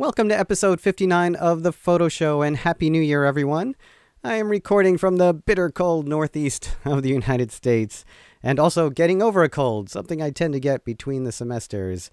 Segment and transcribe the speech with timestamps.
[0.00, 3.74] Welcome to episode 59 of The Photo Show and Happy New Year, everyone.
[4.22, 8.04] I am recording from the bitter cold northeast of the United States
[8.40, 12.12] and also getting over a cold, something I tend to get between the semesters.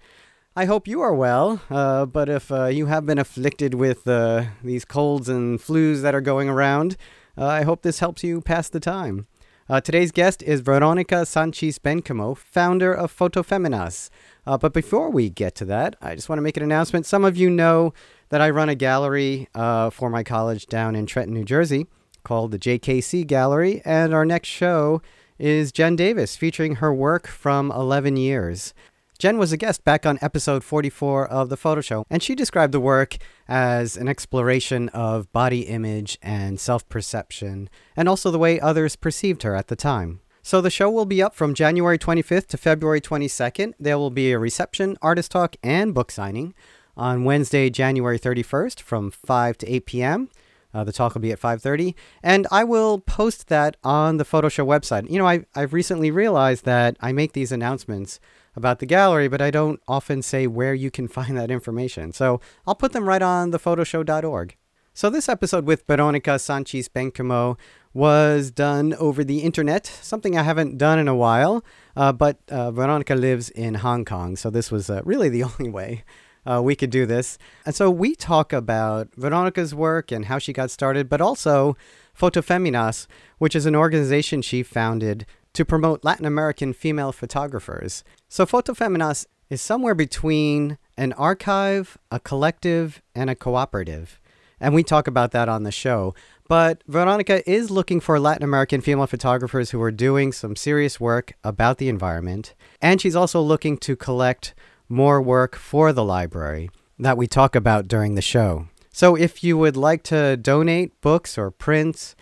[0.56, 4.46] I hope you are well, uh, but if uh, you have been afflicted with uh,
[4.64, 6.96] these colds and flus that are going around,
[7.38, 9.28] uh, I hope this helps you pass the time.
[9.68, 14.10] Uh, today's guest is Veronica Sanchis Bencomo, founder of Fotofeminas.
[14.46, 17.04] Uh, but before we get to that, I just want to make an announcement.
[17.04, 17.92] Some of you know
[18.28, 21.88] that I run a gallery uh, for my college down in Trenton, New Jersey,
[22.22, 25.02] called the JKC Gallery, and our next show
[25.36, 28.72] is Jen Davis, featuring her work from 11 years.
[29.18, 32.74] Jen was a guest back on episode 44 of The Photo Show, and she described
[32.74, 33.16] the work
[33.48, 39.42] as an exploration of body image and self perception, and also the way others perceived
[39.42, 40.20] her at the time.
[40.42, 43.72] So the show will be up from January 25th to February 22nd.
[43.80, 46.54] There will be a reception, artist talk, and book signing
[46.94, 50.28] on Wednesday, January 31st from 5 to 8 p.m.
[50.74, 54.50] Uh, the talk will be at 5:30, and I will post that on the Photo
[54.50, 55.10] Show website.
[55.10, 58.20] You know, I, I've recently realized that I make these announcements
[58.56, 62.12] about the gallery, but I don't often say where you can find that information.
[62.12, 64.56] So I'll put them right on thephotoshow.org.
[64.94, 67.58] So this episode with Veronica Sanchis Bencomo
[67.92, 71.62] was done over the internet, something I haven't done in a while.
[71.94, 75.68] Uh, but uh, Veronica lives in Hong Kong, so this was uh, really the only
[75.68, 76.02] way
[76.46, 77.36] uh, we could do this.
[77.66, 81.76] And so we talk about Veronica's work and how she got started, but also
[82.18, 83.06] Fotofeminas,
[83.38, 88.04] which is an organization she founded to promote Latin American female photographers.
[88.28, 94.20] So Fotofeminas is somewhere between an archive, a collective, and a cooperative.
[94.60, 96.14] And we talk about that on the show.
[96.46, 101.32] But Veronica is looking for Latin American female photographers who are doing some serious work
[101.42, 102.54] about the environment.
[102.82, 104.54] And she's also looking to collect
[104.90, 108.68] more work for the library that we talk about during the show.
[108.92, 112.14] So if you would like to donate books or prints,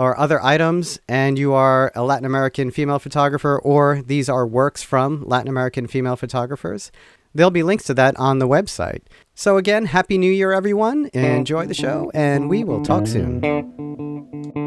[0.00, 4.82] or other items, and you are a Latin American female photographer, or these are works
[4.82, 6.90] from Latin American female photographers,
[7.34, 9.02] there'll be links to that on the website.
[9.34, 11.10] So, again, Happy New Year, everyone.
[11.12, 14.59] Enjoy the show, and we will talk soon.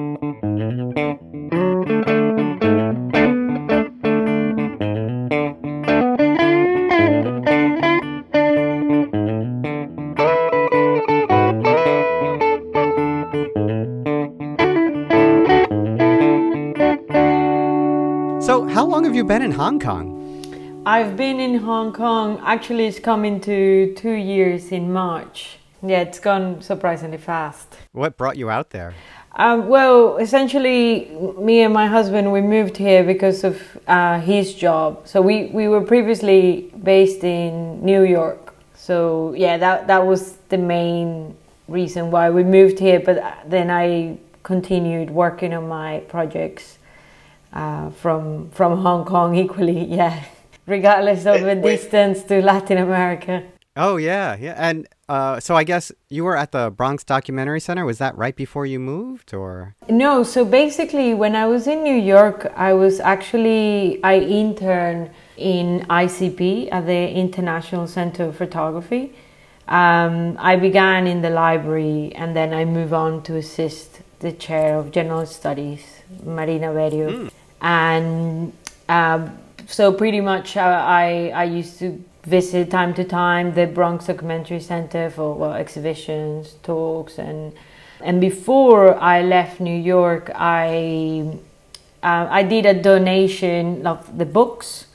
[19.23, 20.83] You been in Hong Kong?
[20.85, 22.41] I've been in Hong Kong.
[22.43, 25.59] Actually, it's coming to two years in March.
[25.81, 27.67] Yeah, it's gone surprisingly fast.
[27.93, 28.93] What brought you out there?
[29.35, 31.05] Um, well, essentially,
[31.39, 35.07] me and my husband we moved here because of uh, his job.
[35.07, 38.53] So we, we were previously based in New York.
[38.75, 41.33] So yeah, that that was the main
[41.69, 42.99] reason why we moved here.
[42.99, 46.77] But then I continued working on my projects
[47.53, 49.85] uh, from from Hong Kong equally.
[49.99, 50.23] Yeah
[50.65, 53.43] regardless of the distance to Latin America.
[53.75, 57.85] Oh yeah, yeah, and uh, so I guess you were at the Bronx Documentary Center.
[57.85, 60.21] Was that right before you moved, or no?
[60.21, 66.69] So basically, when I was in New York, I was actually I interned in ICP
[66.71, 69.15] at the International Center of Photography.
[69.67, 74.77] Um, I began in the library, and then I moved on to assist the chair
[74.77, 75.83] of General Studies,
[76.23, 77.31] Marina Berio, mm.
[77.63, 78.53] And.
[78.89, 84.05] Um, so pretty much uh, I, I used to visit time to time the Bronx
[84.05, 87.53] Documentary Center for well, exhibitions, talks, and
[88.01, 91.39] and before I left New York, I
[92.01, 94.87] uh, I did a donation of the books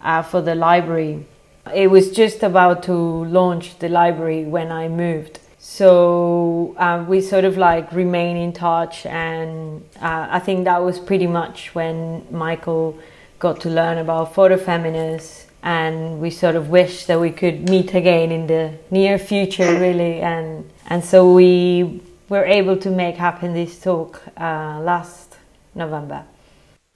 [0.00, 1.26] uh, for the library.
[1.74, 5.38] It was just about to launch the library when I moved.
[5.64, 10.98] So uh, we sort of like remain in touch, and uh, I think that was
[10.98, 12.98] pretty much when Michael
[13.38, 18.32] got to learn about Fotofeminas and we sort of wish that we could meet again
[18.32, 23.80] in the near future really and and so we were able to make happen this
[23.80, 25.36] talk uh, last
[25.76, 26.24] November.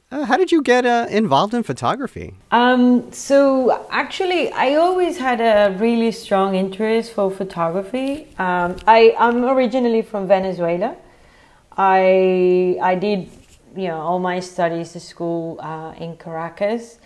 [0.09, 2.33] Uh, how did you get uh, involved in photography?
[2.53, 8.29] Um, so actually, I always had a really strong interest for photography.
[8.39, 10.97] Um, I, I'm originally from Venezuela.
[11.77, 13.29] I I did
[13.75, 16.99] you know all my studies at school uh, in Caracas,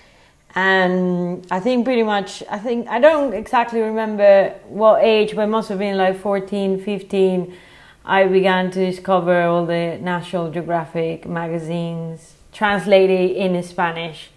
[0.55, 5.49] and I think pretty much I think I don't exactly remember what age, but it
[5.49, 7.57] must have been like 14, 15.
[8.05, 14.31] I began to discover all the National Geographic magazines translated in Spanish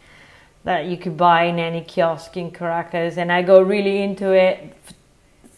[0.64, 4.76] that you could buy in any kiosk in Caracas, and I got really into it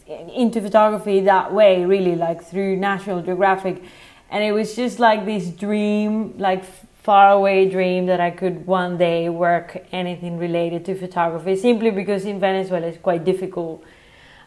[0.08, 3.82] into photography that way, really, like through National Geographic.
[4.30, 6.64] And it was just like this dream, like
[7.02, 12.38] faraway dream that I could one day work anything related to photography, simply because in
[12.40, 13.82] Venezuela it's quite difficult.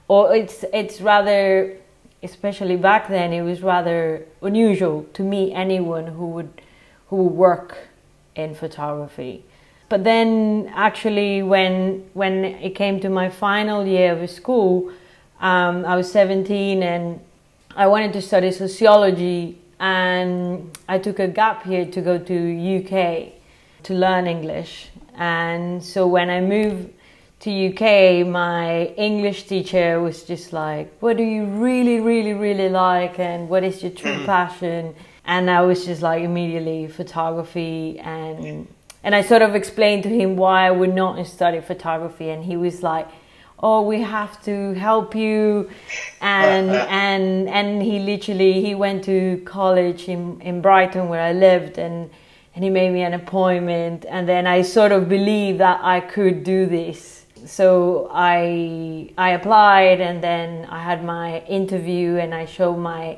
[0.07, 1.77] Or it's, it's rather,
[2.23, 6.61] especially back then, it was rather unusual to meet anyone who would,
[7.07, 7.88] who would work
[8.43, 9.43] in photography.
[9.89, 14.91] But then actually when when it came to my final year of school
[15.39, 17.19] um, i was 17 and
[17.75, 22.35] i wanted to study sociology and i took a gap year to go to
[22.77, 23.33] uk
[23.83, 24.89] to learn english.
[25.15, 26.93] And so when i moved
[27.41, 27.81] to uk
[28.27, 33.63] my english teacher was just like what do you really really really like and what
[33.63, 34.93] is your true passion
[35.33, 38.67] and i was just like immediately photography and
[39.03, 42.57] and I sort of explained to him why I would not study photography, and he
[42.57, 43.07] was like,
[43.57, 45.69] "Oh, we have to help you,"
[46.21, 46.69] and
[47.03, 52.09] and and he literally he went to college in in Brighton where I lived, and
[52.55, 56.43] and he made me an appointment, and then I sort of believed that I could
[56.43, 57.25] do this.
[57.45, 63.17] So I I applied, and then I had my interview, and I showed my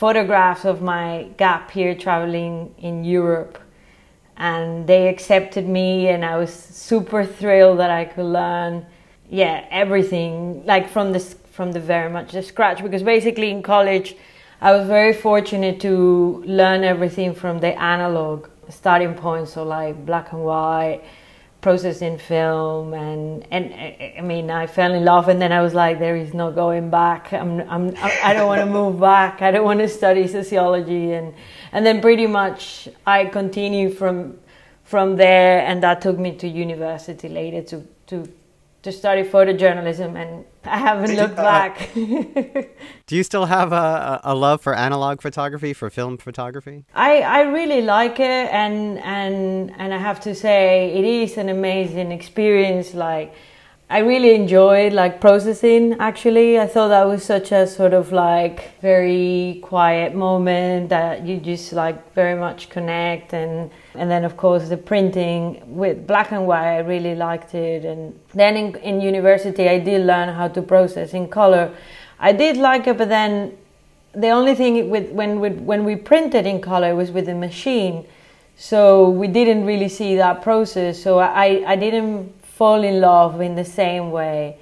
[0.00, 3.58] photographs of my gap here traveling in Europe
[4.40, 8.84] and they accepted me and i was super thrilled that i could learn
[9.28, 11.20] yeah everything like from the
[11.56, 14.16] from the very much the scratch because basically in college
[14.62, 20.32] i was very fortunate to learn everything from the analog starting point so like black
[20.32, 21.02] and white
[21.60, 23.74] processing film and and
[24.18, 26.90] I mean I fell in love and then I was like there is no going
[26.90, 27.32] back.
[27.32, 29.42] I'm I'm I don't want to move back.
[29.42, 31.12] I don't want to study sociology.
[31.12, 31.34] And
[31.72, 34.38] and then pretty much I continued from
[34.84, 38.28] from there and that took me to university later to to
[38.82, 41.90] to study photojournalism and I haven't looked back.
[43.06, 46.84] Do you still have a, a love for analog photography, for film photography?
[46.94, 51.48] I, I really like it and and and I have to say it is an
[51.48, 53.34] amazing experience like
[53.92, 56.60] I really enjoyed like processing actually.
[56.60, 61.72] I thought that was such a sort of like very quiet moment that you just
[61.72, 66.76] like very much connect and and then of course the printing with black and white
[66.76, 71.12] I really liked it and then in, in university I did learn how to process
[71.12, 71.74] in color.
[72.20, 73.58] I did like it but then
[74.12, 78.06] the only thing with when we, when we printed in color was with the machine
[78.56, 83.54] so we didn't really see that process so I, I didn't fall in love in
[83.54, 84.58] the same way.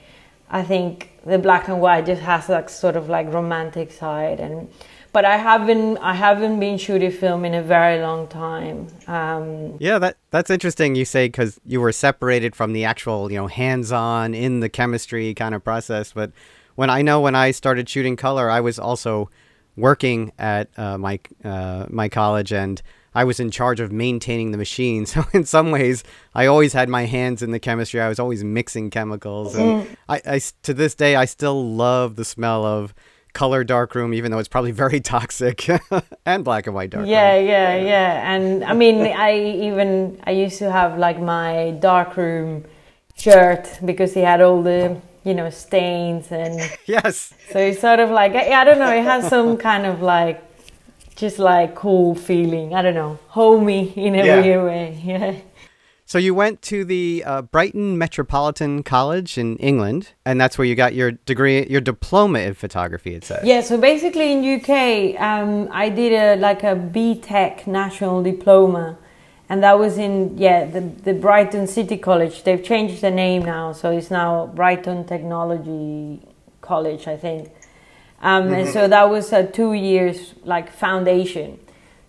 [0.48, 4.68] I think the black and white just has that sort of like romantic side and
[5.12, 8.86] but I haven't I haven't been shooting film in a very long time.
[9.08, 10.94] Um, yeah, that that's interesting.
[10.94, 15.34] You say because you were separated from the actual you know hands-on in the chemistry
[15.34, 16.12] kind of process.
[16.12, 16.30] But
[16.76, 19.28] when I know when I started shooting color, I was also
[19.76, 22.80] working at uh, my uh, my college and
[23.18, 25.06] I was in charge of maintaining the machine.
[25.18, 26.04] So in some ways,
[26.34, 28.00] I always had my hands in the chemistry.
[28.00, 29.96] I was always mixing chemicals, and mm.
[30.08, 32.94] I, I to this day I still love the smell of
[33.32, 35.66] color darkroom, even though it's probably very toxic,
[36.26, 37.10] and black and white darkroom.
[37.10, 38.32] Yeah, yeah, yeah.
[38.32, 39.34] And I mean, I
[39.68, 42.64] even I used to have like my darkroom
[43.16, 47.34] shirt because he had all the you know stains and yes.
[47.50, 48.92] So it's sort of like I don't know.
[48.92, 50.47] It has some kind of like
[51.18, 52.74] just like cool feeling.
[52.74, 54.40] I don't know, homey in a yeah.
[54.40, 55.02] weird way.
[55.04, 55.34] Yeah.
[56.06, 60.74] So you went to the uh, Brighton Metropolitan College in England, and that's where you
[60.74, 63.14] got your degree, your diploma in photography.
[63.14, 63.44] It says.
[63.44, 63.60] Yeah.
[63.60, 68.96] So basically, in UK, um, I did a like a BTEC national diploma,
[69.50, 72.42] and that was in yeah the the Brighton City College.
[72.42, 76.22] They've changed the name now, so it's now Brighton Technology
[76.62, 77.50] College, I think.
[78.20, 78.54] Um, mm-hmm.
[78.54, 81.58] And so that was a two years like foundation.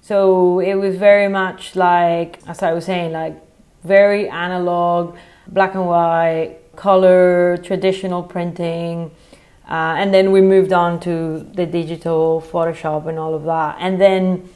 [0.01, 3.35] So it was very much like, as I was saying, like
[3.83, 5.15] very analog,
[5.47, 9.11] black and white, color, traditional printing.
[9.69, 13.77] Uh, and then we moved on to the digital Photoshop and all of that.
[13.79, 14.49] And then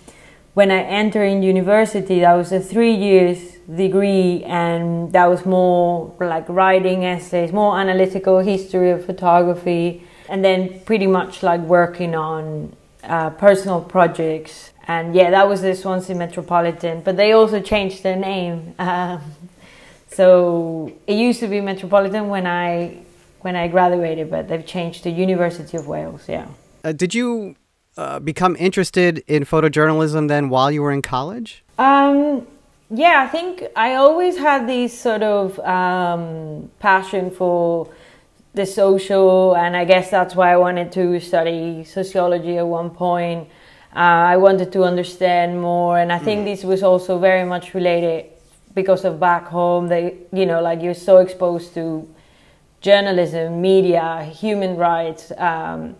[0.55, 6.13] when I entered in university, that was a three years degree, and that was more
[6.19, 12.75] like writing essays, more analytical history of photography and then pretty much like working on
[13.03, 14.71] uh, personal projects.
[14.87, 18.73] And yeah, that was the Swansea Metropolitan, but they also changed their name.
[18.79, 19.21] Um,
[20.07, 22.97] so it used to be Metropolitan when I
[23.41, 26.23] when I graduated, but they've changed to University of Wales.
[26.27, 26.47] Yeah.
[26.83, 27.55] Uh, did you
[27.97, 31.63] uh, become interested in photojournalism then while you were in college?
[31.79, 32.45] Um,
[32.91, 37.89] yeah, I think I always had this sort of um, passion for
[38.53, 43.49] the social, and I guess that's why I wanted to study sociology at one point.
[43.95, 46.45] Uh, I wanted to understand more, and I think mm.
[46.45, 48.25] this was also very much related
[48.73, 49.87] because of back home.
[49.87, 52.07] They, you know, like you're so exposed to
[52.81, 55.31] journalism, media, human rights.
[55.37, 55.95] Um,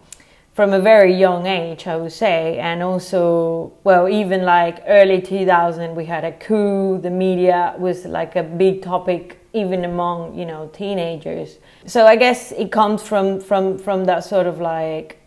[0.54, 5.96] from a very young age, I would say, and also, well, even like early 2000,
[5.96, 7.00] we had a coup.
[7.02, 11.58] The media was like a big topic, even among you know teenagers.
[11.86, 15.20] So I guess it comes from from from that sort of like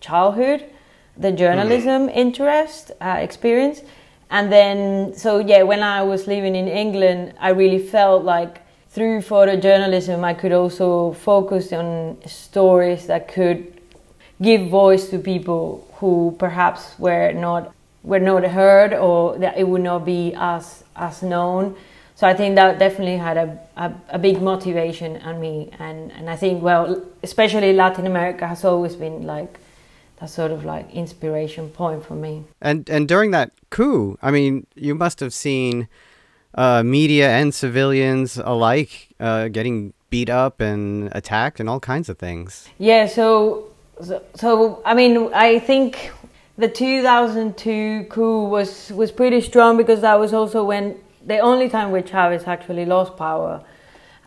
[0.00, 0.64] childhood,
[1.16, 2.18] the journalism mm-hmm.
[2.18, 3.82] interest uh, experience,
[4.30, 8.60] and then so yeah, when I was living in England, I really felt like
[8.94, 13.80] through photojournalism, I could also focus on stories that could
[14.40, 17.74] give voice to people who perhaps were not
[18.04, 21.74] were not heard or that it would not be as as known.
[22.16, 26.30] So I think that definitely had a, a, a, big motivation on me, and, and
[26.30, 29.58] I think well, especially Latin America has always been like
[30.20, 32.44] that sort of like inspiration point for me.
[32.60, 35.88] And and during that coup, I mean, you must have seen
[36.54, 42.16] uh, media and civilians alike uh, getting beat up and attacked and all kinds of
[42.18, 42.68] things.
[42.78, 46.12] Yeah, so so, so I mean, I think
[46.56, 51.90] the 2002 coup was was pretty strong because that was also when the only time
[51.90, 53.64] where Chavez actually lost power,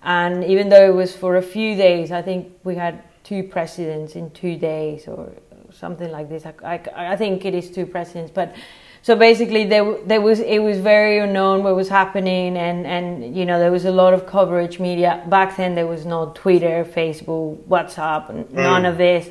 [0.04, 4.16] and even though it was for a few days, I think we had two presidents
[4.16, 5.32] in two days or
[5.72, 6.46] something like this.
[6.46, 8.56] I, I, I think it is two presidents, but
[9.02, 13.46] so basically there there was it was very unknown what was happening and and you
[13.46, 17.56] know there was a lot of coverage media back then there was no twitter facebook
[17.70, 18.90] whatsapp none mm.
[18.90, 19.30] of this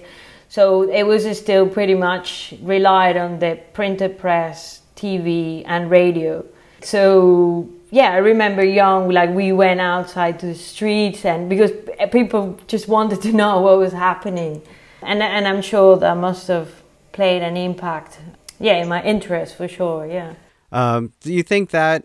[0.48, 6.44] so it was still pretty much relied on the printed press, TV, and radio.
[6.86, 11.72] So yeah, I remember young, like we went outside to the streets, and because
[12.12, 14.62] people just wanted to know what was happening,
[15.02, 16.70] and and I'm sure that must have
[17.10, 18.20] played an impact.
[18.60, 20.06] Yeah, in my interest for sure.
[20.06, 20.34] Yeah.
[20.70, 22.04] Um, do you think that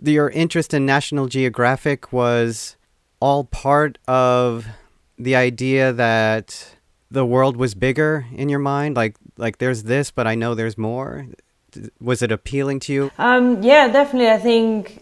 [0.00, 2.76] your interest in National Geographic was
[3.18, 4.68] all part of
[5.18, 6.76] the idea that
[7.10, 8.94] the world was bigger in your mind?
[8.94, 11.26] Like like there's this, but I know there's more.
[12.00, 13.10] Was it appealing to you?
[13.18, 14.30] Um, yeah, definitely.
[14.30, 15.00] I think.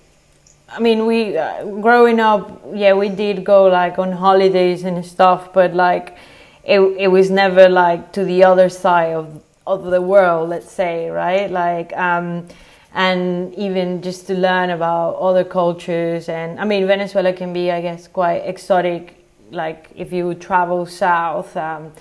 [0.68, 5.52] I mean, we uh, growing up, yeah, we did go like on holidays and stuff,
[5.52, 6.16] but like
[6.64, 11.10] it it was never like to the other side of of the world, let's say,
[11.10, 11.50] right?
[11.50, 11.92] Like.
[11.96, 12.48] Um,
[12.94, 17.80] and even just to learn about other cultures and i mean venezuela can be i
[17.80, 21.92] guess quite exotic like if you travel south, um,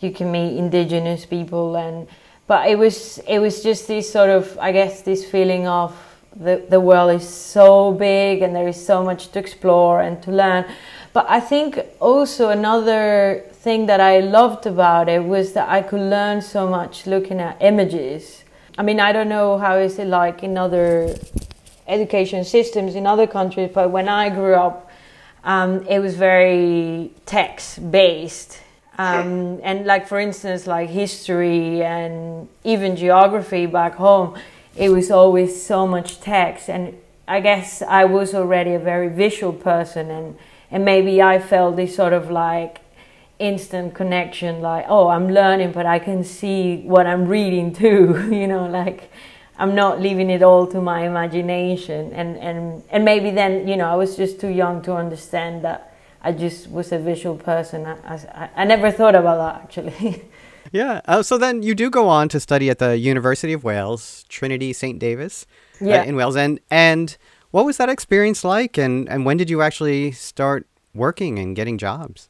[0.00, 2.08] you can meet indigenous people and
[2.50, 5.94] but it was it was just this sort of I guess this feeling of
[6.34, 10.32] the the world is so big and there is so much to explore and to
[10.32, 10.64] learn.
[11.12, 16.00] But I think also another thing that I loved about it was that I could
[16.00, 18.42] learn so much looking at images.
[18.76, 21.14] I mean, I don't know how is it like in other
[21.86, 24.90] education systems in other countries, but when I grew up,
[25.44, 28.58] um, it was very text based.
[29.00, 34.38] Um, and like for instance, like history and even geography back home,
[34.76, 36.68] it was always so much text.
[36.68, 40.36] And I guess I was already a very visual person, and
[40.70, 42.80] and maybe I felt this sort of like
[43.38, 48.28] instant connection, like oh, I'm learning, but I can see what I'm reading too.
[48.30, 49.10] you know, like
[49.60, 52.12] I'm not leaving it all to my imagination.
[52.14, 55.89] And, and, and maybe then, you know, I was just too young to understand that
[56.22, 57.86] I just was a visual person.
[57.86, 60.24] I, I, I never thought about that actually.
[60.72, 61.00] yeah.
[61.06, 64.72] Uh, so then you do go on to study at the University of Wales, Trinity
[64.72, 64.98] St.
[64.98, 65.46] Davis
[65.80, 66.00] uh, yeah.
[66.00, 66.36] Uh, in Wales.
[66.36, 67.16] And, and
[67.50, 68.76] what was that experience like?
[68.76, 72.28] And, and when did you actually start working and getting jobs?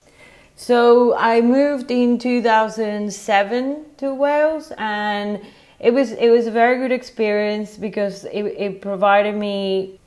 [0.56, 5.40] So I moved in 2007 to Wales and
[5.78, 9.99] it was it was a very good experience because it, it provided me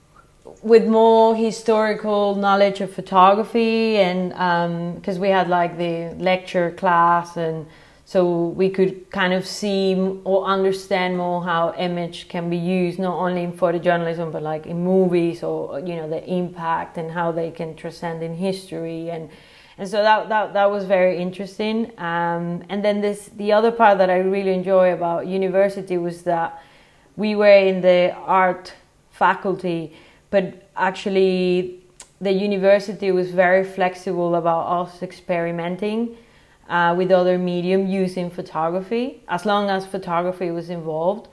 [0.63, 4.29] with more historical knowledge of photography and
[4.96, 7.67] because um, we had like the lecture class and
[8.05, 9.93] so we could kind of see
[10.24, 14.82] or understand more how image can be used not only in photojournalism but like in
[14.82, 19.29] movies or you know the impact and how they can transcend in history and
[19.77, 21.91] and so that that, that was very interesting.
[21.98, 26.62] Um, and then this the other part that i really enjoy about university was that
[27.17, 28.74] we were in the art
[29.12, 29.93] faculty
[30.33, 31.79] but actually
[32.19, 36.17] the university was very flexible about us experimenting
[36.69, 41.27] uh, with other medium using photography as long as photography was involved.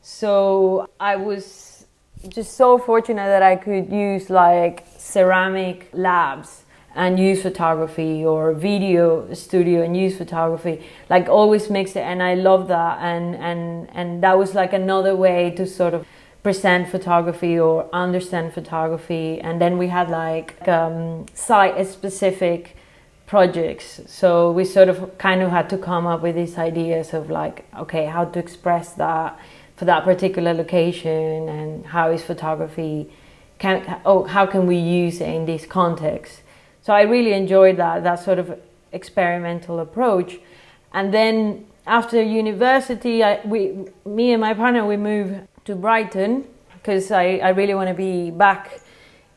[0.00, 1.84] So i was
[2.36, 9.32] just so fortunate that i could use like ceramic labs and use photography or video
[9.34, 14.22] studio and use photography like always mix it and i love that and and and
[14.22, 16.06] that was like another way to sort of
[16.46, 19.40] present photography or understand photography.
[19.40, 22.76] And then we had like um, site specific
[23.26, 24.00] projects.
[24.06, 27.64] So we sort of kind of had to come up with these ideas of like
[27.76, 29.36] okay how to express that
[29.76, 33.10] for that particular location and how is photography
[33.58, 36.42] can oh, how can we use it in this context?
[36.80, 38.56] So I really enjoyed that, that sort of
[38.92, 40.38] experimental approach.
[40.92, 45.34] And then after university, I, we, me and my partner, we moved
[45.66, 48.80] to Brighton because I, I really want to be back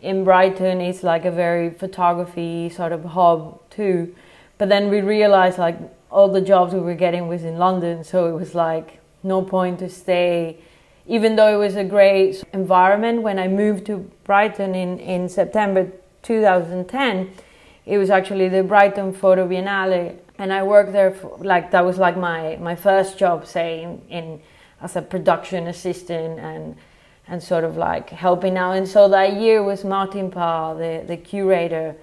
[0.01, 0.79] in Brighton.
[0.81, 4.15] It's like a very photography sort of hub too.
[4.57, 5.77] But then we realized like
[6.11, 9.79] all the jobs we were getting was in London, so it was like no point
[9.79, 10.57] to stay.
[11.07, 15.91] Even though it was a great environment, when I moved to Brighton in, in September
[16.21, 17.31] 2010,
[17.87, 21.11] it was actually the Brighton Photo Biennale, and I worked there.
[21.11, 24.41] For, like that was like my my first job, say in, in
[24.81, 26.75] as a production assistant and
[27.27, 28.71] and sort of like helping out.
[28.71, 31.95] And so that year was Martin Parr, the the curator,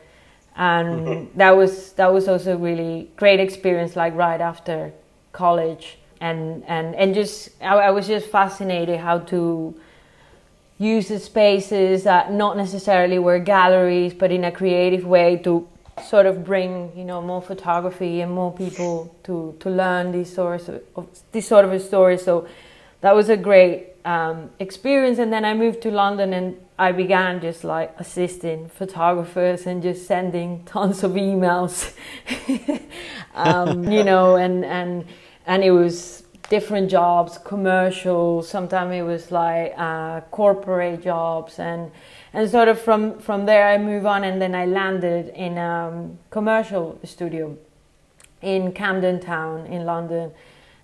[0.57, 1.39] and mm-hmm.
[1.39, 3.97] that was that was also really great experience.
[3.97, 4.93] Like right after
[5.33, 9.75] college, and and and just I, I was just fascinated how to
[10.79, 15.67] use the spaces that not necessarily were galleries, but in a creative way to
[16.05, 20.69] sort of bring you know more photography and more people to to learn these sorts
[20.69, 20.83] of,
[21.33, 22.19] this sort of a story.
[22.19, 22.47] So
[23.01, 25.19] that was a great um, experience.
[25.19, 30.07] And then I moved to London and I began just like assisting photographers and just
[30.07, 31.95] sending tons of emails,
[33.35, 35.05] um, you know, and and
[35.47, 38.43] and it was different jobs, commercial.
[38.43, 41.91] Sometimes it was like uh, corporate jobs, and
[42.37, 45.89] and sort of from from there I move on, and then I landed in a
[45.89, 47.57] um, commercial studio
[48.43, 50.33] in Camden Town in London,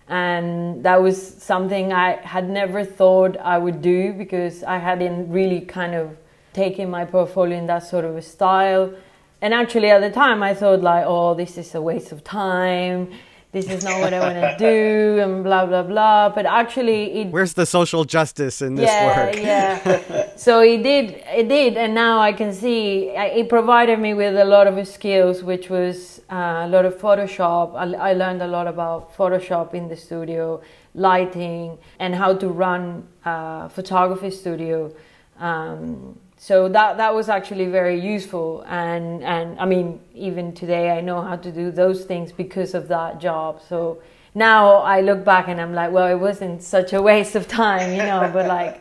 [0.08, 5.60] and that was something I had never thought I would do because I hadn't really
[5.60, 6.16] kind of
[6.54, 8.94] taken my portfolio in that sort of a style.
[9.42, 13.10] And actually, at the time, I thought like, "Oh, this is a waste of time."
[13.52, 16.30] This is not what I want to do, and blah blah blah.
[16.30, 19.36] But actually, it where's the social justice in this yeah, work?
[19.36, 20.36] yeah.
[20.36, 24.44] so it did, it did, and now I can see it provided me with a
[24.46, 27.74] lot of skills, which was uh, a lot of Photoshop.
[27.76, 30.62] I, I, learned a lot about Photoshop in the studio,
[30.94, 34.90] lighting, and how to run a photography studio.
[35.38, 41.00] Um, so that that was actually very useful and and i mean even today i
[41.00, 43.60] know how to do those things because of that job.
[43.68, 44.02] So
[44.34, 47.92] now i look back and i'm like well it wasn't such a waste of time
[47.92, 48.74] you know but like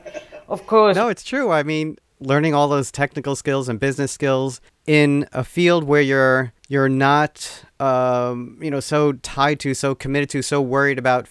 [0.49, 0.95] of course.
[0.95, 1.51] No it's true.
[1.51, 6.53] I mean learning all those technical skills and business skills in a field where you're
[6.67, 11.27] you're not um, you know so tied to so committed to so worried about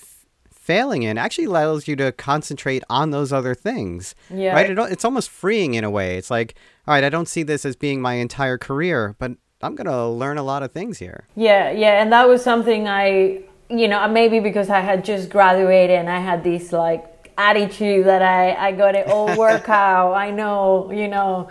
[0.60, 4.14] failing in actually allows you to concentrate on those other things.
[4.32, 4.52] Yeah.
[4.52, 4.70] Right?
[4.70, 6.16] It, it's almost freeing in a way.
[6.16, 6.54] It's like,
[6.86, 10.06] all right, I don't see this as being my entire career, but I'm going to
[10.06, 11.26] learn a lot of things here.
[11.34, 12.02] Yeah, yeah.
[12.02, 16.20] And that was something I, you know, maybe because I had just graduated and I
[16.20, 20.12] had this like attitude that I, I got it all work out.
[20.12, 21.48] I know, you know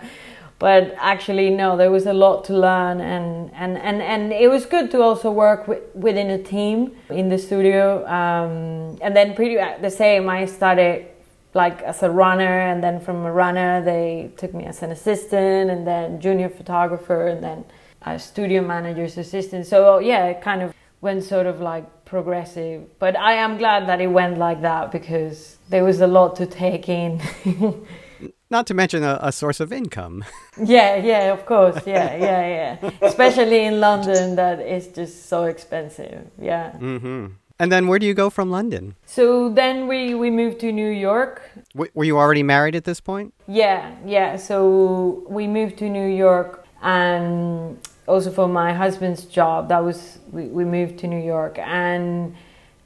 [0.60, 4.66] but actually no there was a lot to learn and and and, and it was
[4.66, 9.58] good to also work with, within a team in the studio um, and then pretty
[9.58, 11.06] uh, the same i started
[11.54, 15.70] like as a runner and then from a runner they took me as an assistant
[15.70, 17.64] and then junior photographer and then
[18.02, 19.66] a studio manager's assistant.
[19.66, 22.98] So yeah it kind of went sort of like progressive.
[22.98, 26.46] But i am glad that it went like that because there was a lot to
[26.46, 27.20] take in
[28.50, 30.24] Not to mention a, a source of income.
[30.62, 31.86] yeah, yeah, of course.
[31.86, 32.90] Yeah, yeah, yeah.
[33.00, 36.26] Especially in London, that is just so expensive.
[36.36, 36.72] Yeah.
[36.72, 37.26] Mm-hmm.
[37.60, 38.96] And then where do you go from London?
[39.06, 41.42] So then we, we moved to New York.
[41.74, 43.34] W- were you already married at this point?
[43.46, 44.36] Yeah, yeah.
[44.36, 50.46] So we moved to New York and also for my husband's job, that was, we,
[50.46, 51.58] we moved to New York.
[51.58, 52.34] And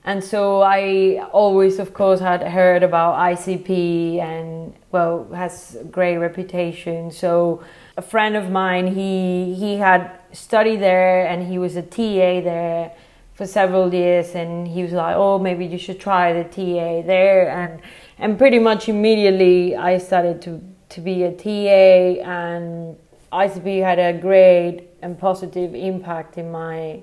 [0.06, 6.18] and so I always, of course, had heard about ICP and well has a great
[6.18, 7.10] reputation.
[7.10, 7.62] So
[7.96, 12.92] a friend of mine, he he had studied there and he was a TA there
[13.34, 17.48] for several years, and he was like, "Oh, maybe you should try the TA there."
[17.48, 17.80] And
[18.18, 22.96] and pretty much immediately I started to to be a TA, and
[23.32, 27.00] ICP had a great and positive impact in my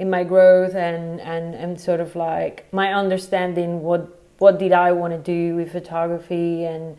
[0.00, 4.92] in my growth and, and, and sort of like my understanding what what did I
[4.92, 6.96] want to do with photography and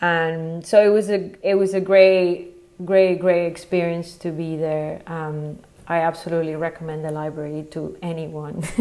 [0.00, 5.02] and so it was a it was a great great, great experience to be there.
[5.06, 8.62] Um, I absolutely recommend the library to anyone.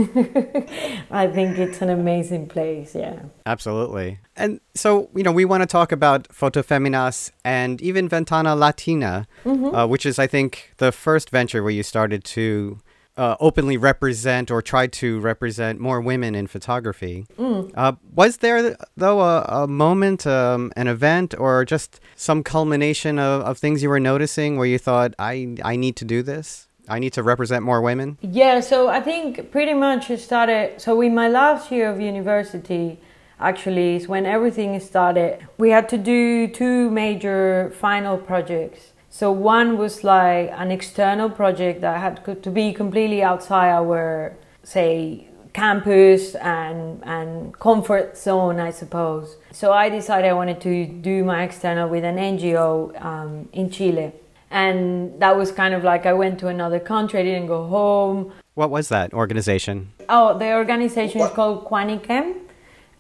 [1.12, 3.24] I think it's an amazing place, yeah.
[3.46, 4.20] Absolutely.
[4.38, 9.76] And so, you know, we want to talk about Fotofeminas and even Ventana Latina, mm-hmm.
[9.76, 12.80] uh, which is, I think, the first venture where you started to
[13.18, 17.26] uh, openly represent or try to represent more women in photography.
[17.38, 17.72] Mm.
[17.76, 23.42] Uh, was there, though, a, a moment, um, an event, or just some culmination of,
[23.44, 26.68] of things you were noticing where you thought, I, I need to do this?
[26.90, 28.18] I need to represent more women?
[28.22, 30.82] Yeah, so I think pretty much it started.
[30.82, 33.00] So, in my last year of university,
[33.40, 35.48] actually, is when everything started.
[35.58, 38.93] We had to do two major final projects.
[39.16, 45.28] So, one was like an external project that had to be completely outside our, say,
[45.54, 49.38] campus and, and comfort zone, I suppose.
[49.52, 54.14] So, I decided I wanted to do my external with an NGO um, in Chile
[54.50, 57.20] and that was kind of like I went to another country.
[57.20, 58.34] I didn't go home.
[58.56, 59.92] What was that organization?
[60.10, 62.38] Oh, the organization is called Coaniquem,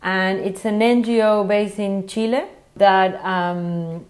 [0.04, 2.44] and it's an NGO based in Chile
[2.76, 4.06] that um,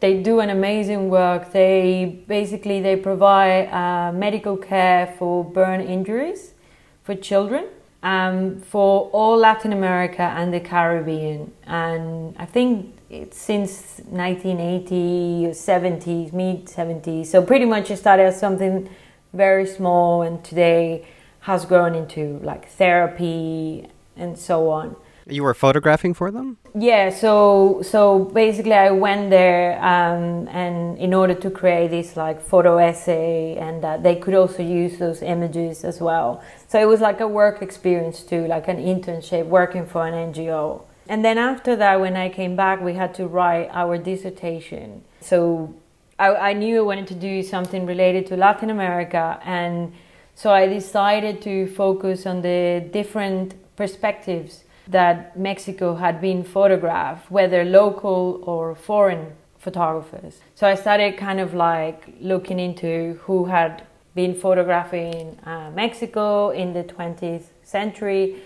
[0.00, 1.52] they do an amazing work.
[1.52, 6.54] They basically they provide uh, medical care for burn injuries
[7.02, 7.66] for children
[8.02, 15.50] um, for all Latin America and the Caribbean, and I think it's since 1980 or
[15.50, 17.26] 70s, mid 70s.
[17.26, 18.88] So pretty much it started as something
[19.32, 21.06] very small, and today
[21.40, 24.96] has grown into like therapy and so on.
[25.30, 26.58] You were photographing for them?
[26.74, 32.40] Yeah, so so basically I went there um, and in order to create this like
[32.40, 36.42] photo essay and uh, they could also use those images as well.
[36.68, 40.82] So it was like a work experience too, like an internship working for an NGO.
[41.08, 45.02] And then after that, when I came back, we had to write our dissertation.
[45.20, 45.74] So
[46.20, 49.92] I, I knew I wanted to do something related to Latin America, and
[50.34, 57.64] so I decided to focus on the different perspectives that Mexico had been photographed, whether
[57.64, 60.40] local or foreign photographers.
[60.54, 66.72] So I started kind of like looking into who had been photographing uh, Mexico in
[66.72, 68.42] the 20th century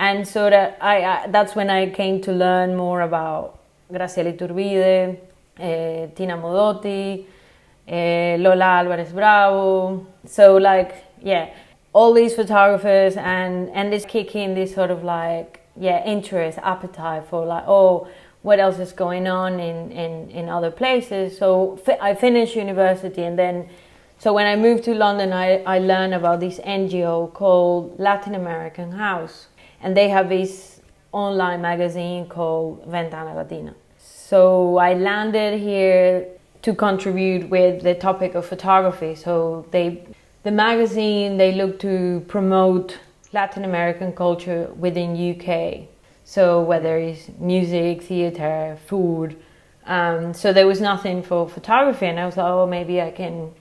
[0.00, 3.58] and so that I, I, that's when I came to learn more about
[3.92, 5.18] Graciela Iturbide,
[5.58, 7.26] uh, Tina Modotti,
[7.86, 10.06] uh, Lola Alvarez Bravo.
[10.24, 11.52] So like yeah,
[11.92, 17.46] all these photographers and and this kicking this sort of like yeah interest, appetite for
[17.46, 18.08] like oh
[18.42, 21.36] what else is going on in in in other places.
[21.36, 23.68] So fi- I finished university and then.
[24.18, 28.92] So when I moved to London, I, I learned about this NGO called Latin American
[28.92, 29.46] House,
[29.82, 33.74] and they have this online magazine called Ventana Latina.
[33.98, 36.26] So I landed here
[36.62, 39.14] to contribute with the topic of photography.
[39.14, 40.06] So they,
[40.42, 42.98] the magazine, they look to promote
[43.32, 45.88] Latin American culture within UK.
[46.24, 49.36] So whether it's music, theater, food.
[49.86, 53.52] Um, so there was nothing for photography, and I was like, oh, maybe I can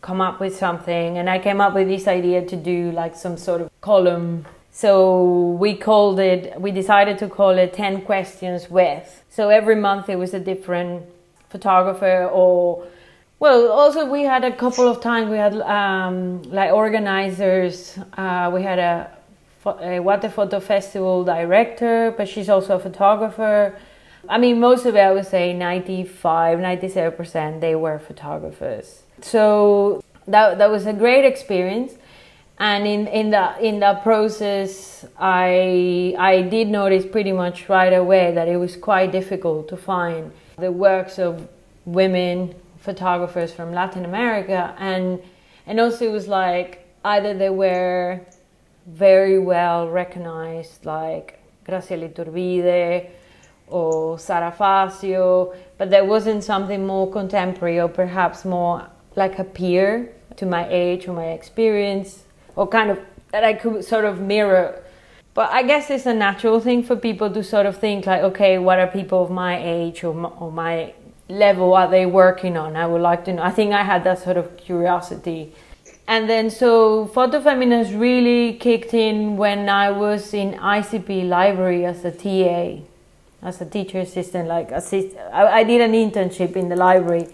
[0.00, 1.18] come up with something.
[1.18, 4.44] And I came up with this idea to do like some sort of column
[4.78, 9.24] so we called it, we decided to call it 10 questions with.
[9.28, 11.02] So every month it was a different
[11.48, 12.86] photographer or,
[13.40, 17.98] well, also we had a couple of times we had um, like organizers.
[18.16, 19.17] Uh, we had a,
[19.70, 23.78] a GuatePhoto Festival director, but she's also a photographer.
[24.28, 29.02] I mean, most of it, I would say 95, 97%, they were photographers.
[29.20, 31.94] So that, that was a great experience
[32.58, 38.32] and in, in the in the process I I did notice pretty much right away
[38.32, 41.48] that it was quite difficult to find the works of
[41.84, 45.22] women photographers from Latin America and
[45.66, 48.20] and also it was like either they were
[48.88, 53.10] very well recognized like Graciela Iturbide
[53.66, 60.12] or Sara Facio but there wasn't something more contemporary or perhaps more like a peer
[60.36, 62.24] to my age or my experience
[62.56, 62.98] or kind of
[63.30, 64.82] that I could sort of mirror.
[65.34, 68.58] But I guess it's a natural thing for people to sort of think like, okay,
[68.58, 70.94] what are people of my age or my, or my
[71.28, 72.74] level are they working on?
[72.76, 73.42] I would like to know.
[73.42, 75.52] I think I had that sort of curiosity.
[76.08, 82.10] And then so Fotofeminas really kicked in when I was in ICP library as a
[82.10, 82.82] TA,
[83.42, 84.48] as a teacher assistant.
[84.48, 87.28] Like assist, I, I did an internship in the library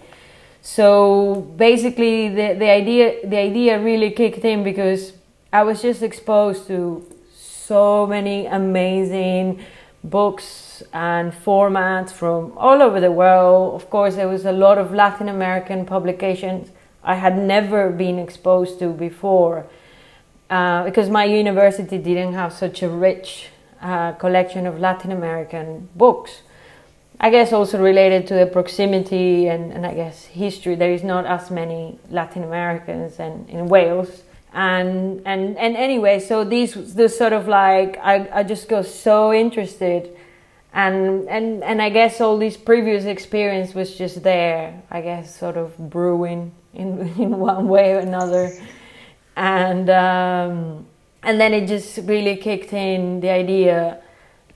[0.66, 5.12] so basically, the, the idea the idea really kicked in because
[5.52, 7.04] I was just exposed to
[7.36, 9.62] so many amazing
[10.02, 13.74] books and formats from all over the world.
[13.74, 16.70] Of course, there was a lot of Latin American publications
[17.04, 19.66] I had never been exposed to before
[20.50, 23.48] uh, because my university didn't have such a rich
[23.80, 26.42] uh, collection of Latin American books.
[27.20, 30.74] I guess also related to the proximity and, and I guess history.
[30.74, 34.22] There is not as many Latin Americans and in Wales.
[34.52, 39.32] And and and anyway, so these this sort of like I, I just got so
[39.32, 40.16] interested
[40.72, 45.56] and and and I guess all this previous experience was just there, I guess sort
[45.56, 48.52] of brewing in in one way or another.
[49.36, 50.86] And um,
[51.22, 54.00] and then it just really kicked in the idea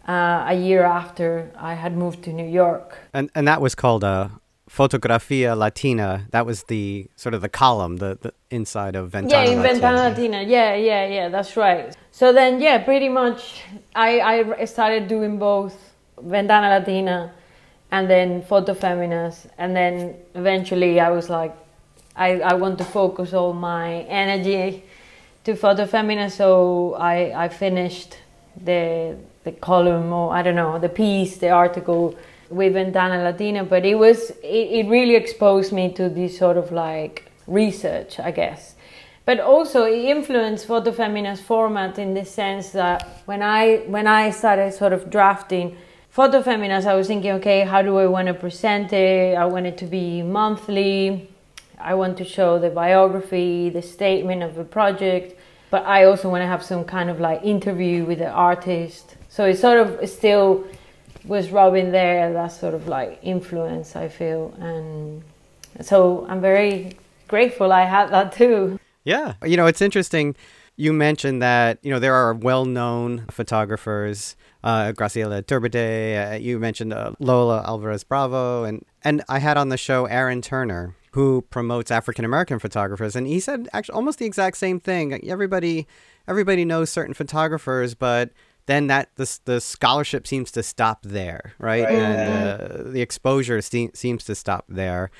[0.06, 2.98] uh, a year after I had moved to New York.
[3.12, 4.28] And and that was called uh,
[4.68, 6.26] Fotografia Latina.
[6.30, 9.46] That was the sort of the column, the, the inside of Ventana Latina.
[9.46, 9.80] Yeah, in Latina.
[9.80, 10.42] Ventana Latina.
[10.42, 11.28] Yeah, yeah, yeah.
[11.28, 11.96] That's right.
[12.10, 13.62] So then, yeah, pretty much,
[13.94, 15.76] I I started doing both
[16.20, 17.32] Ventana Latina,
[17.90, 21.56] and then Foto Feminas, and then eventually I was like,
[22.18, 24.82] I I want to focus all my energy
[25.44, 28.18] to Foto Femina, so I I finished
[28.64, 32.14] the the column or I don't know the piece, the article
[32.50, 36.72] with Ventana Latina, but it was it, it really exposed me to this sort of
[36.72, 38.74] like research, I guess.
[39.24, 44.30] But also it influenced Foto Femina's format in the sense that when I when I
[44.30, 45.76] started sort of drafting
[46.14, 49.36] Foto Feminas, I was thinking, okay, how do I want to present it?
[49.36, 51.28] I want it to be monthly.
[51.80, 55.38] I want to show the biography, the statement of the project,
[55.70, 59.16] but I also want to have some kind of like interview with the artist.
[59.28, 60.64] So it sort of still
[61.24, 65.22] was rubbing there that sort of like influence I feel, and
[65.80, 66.96] so I'm very
[67.28, 68.78] grateful I had that too.
[69.04, 70.34] Yeah, you know it's interesting.
[70.76, 76.32] You mentioned that you know there are well-known photographers, uh, Graciela Iturbide.
[76.32, 80.40] Uh, you mentioned uh, Lola Alvarez Bravo, and and I had on the show Aaron
[80.40, 85.28] Turner, who promotes African American photographers, and he said actually almost the exact same thing.
[85.28, 85.84] Everybody,
[86.28, 88.30] everybody knows certain photographers, but
[88.66, 91.82] then that the, the scholarship seems to stop there, right?
[91.82, 91.92] Right.
[91.92, 95.10] And uh, the exposure se- seems to stop there.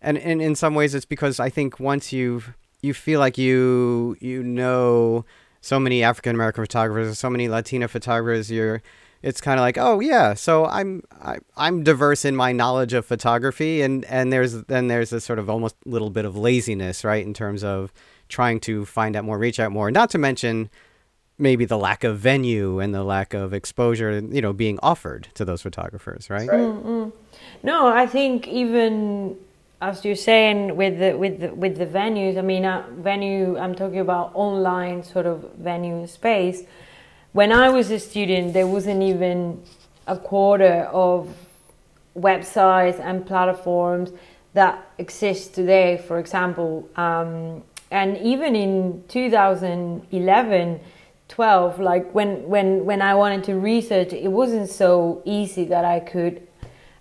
[0.00, 2.40] And, and in some ways, it's because I think once you
[2.80, 5.24] you feel like you you know
[5.60, 8.80] so many African American photographers, or so many Latina photographers, you're
[9.22, 13.04] it's kind of like oh yeah so i'm I, i'm diverse in my knowledge of
[13.04, 17.24] photography and and there's then there's a sort of almost little bit of laziness right
[17.24, 17.92] in terms of
[18.28, 20.70] trying to find out more reach out more not to mention
[21.38, 25.44] maybe the lack of venue and the lack of exposure you know being offered to
[25.44, 27.12] those photographers right, Right.
[27.62, 29.36] No, I think even
[29.80, 32.36] as you're saying with the with the, with the venues.
[32.36, 33.56] I mean, uh, venue.
[33.56, 36.64] I'm talking about online sort of venue space.
[37.32, 39.62] When I was a student, there wasn't even
[40.06, 41.28] a quarter of
[42.16, 44.10] websites and platforms
[44.54, 45.98] that exist today.
[45.98, 50.80] For example, um, and even in 2011.
[51.28, 56.00] 12 like when when when i wanted to research it wasn't so easy that i
[56.00, 56.48] could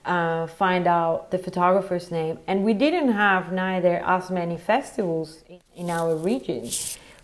[0.03, 5.61] uh, find out the photographer's name and we didn't have neither as many festivals in,
[5.77, 6.69] in our region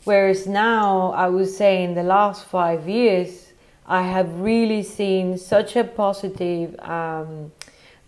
[0.05, 3.53] whereas now i would say in the last five years
[3.85, 7.51] i have really seen such a positive um,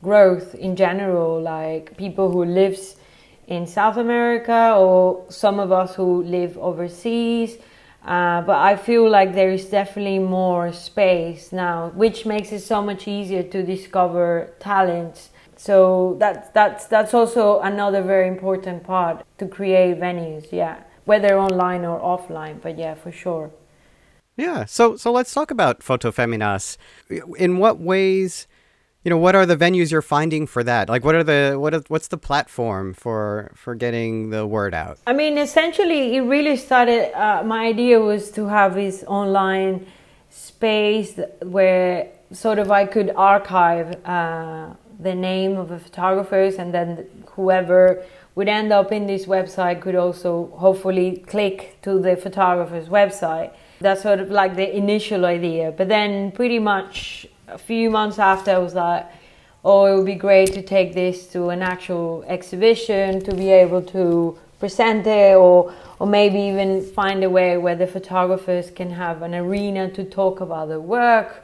[0.02, 2.96] growth in general like people who lives
[3.48, 7.58] in south america or some of us who live overseas
[8.06, 12.80] uh, but I feel like there is definitely more space now, which makes it so
[12.80, 15.30] much easier to discover talents.
[15.58, 20.52] So that's that's that's also another very important part to create venues.
[20.52, 23.52] Yeah, whether online or offline, but yeah, for sure.
[24.38, 24.66] Yeah.
[24.66, 26.78] So so let's talk about Foto Feminas.
[27.38, 28.48] In what ways,
[29.04, 30.90] you know, what are the venues you're finding for that?
[30.90, 34.98] Like, what are the what are, what's the platform for for getting the word out?
[35.08, 37.14] I mean, essentially, it really started.
[37.18, 39.86] Uh, my idea was to have this online
[40.30, 47.08] space where sort of I could archive uh, the name of the photographers, and then
[47.36, 48.04] whoever
[48.36, 53.52] would end up in this website could also hopefully click to the photographer's website.
[53.80, 55.72] That's sort of like the initial idea.
[55.72, 59.06] But then, pretty much a few months after, I was like,
[59.64, 63.82] oh, it would be great to take this to an actual exhibition to be able
[63.82, 69.22] to present it or or maybe even find a way where the photographers can have
[69.22, 71.44] an arena to talk about the work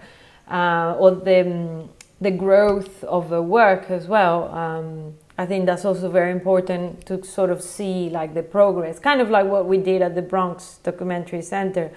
[0.50, 1.88] uh, or the
[2.20, 4.54] the growth of the work as well.
[4.54, 9.22] Um, I think that's also very important to sort of see like the progress, kind
[9.22, 11.92] of like what we did at the Bronx Documentary Center.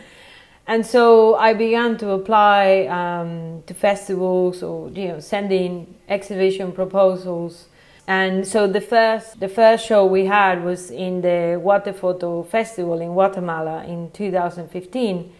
[0.66, 7.66] And so I began to apply um, to festivals or you know sending exhibition proposals.
[8.06, 13.12] And so the first the first show we had was in the GuatePhoto Festival in
[13.12, 15.32] Guatemala in 2015,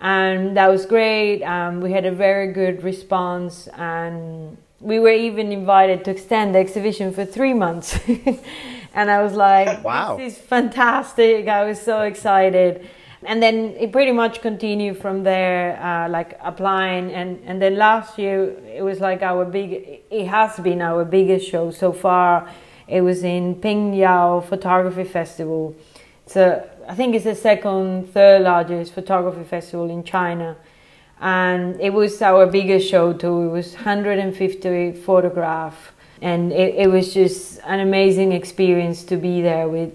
[0.00, 1.42] and that was great.
[1.42, 6.58] Um, we had a very good response, and we were even invited to extend the
[6.58, 7.98] exhibition for three months.
[8.94, 12.88] and I was like, "Wow, this is fantastic!" I was so excited
[13.26, 17.12] and then it pretty much continued from there, uh, like applying.
[17.12, 21.48] And, and then last year, it was like our big, it has been our biggest
[21.48, 22.48] show so far.
[22.86, 25.74] It was in Pingyao Photography Festival.
[26.26, 30.56] So I think it's the second, third largest photography festival in China.
[31.20, 33.42] And it was our biggest show too.
[33.42, 39.68] It was 150 photograph, And it, it was just an amazing experience to be there
[39.68, 39.92] with,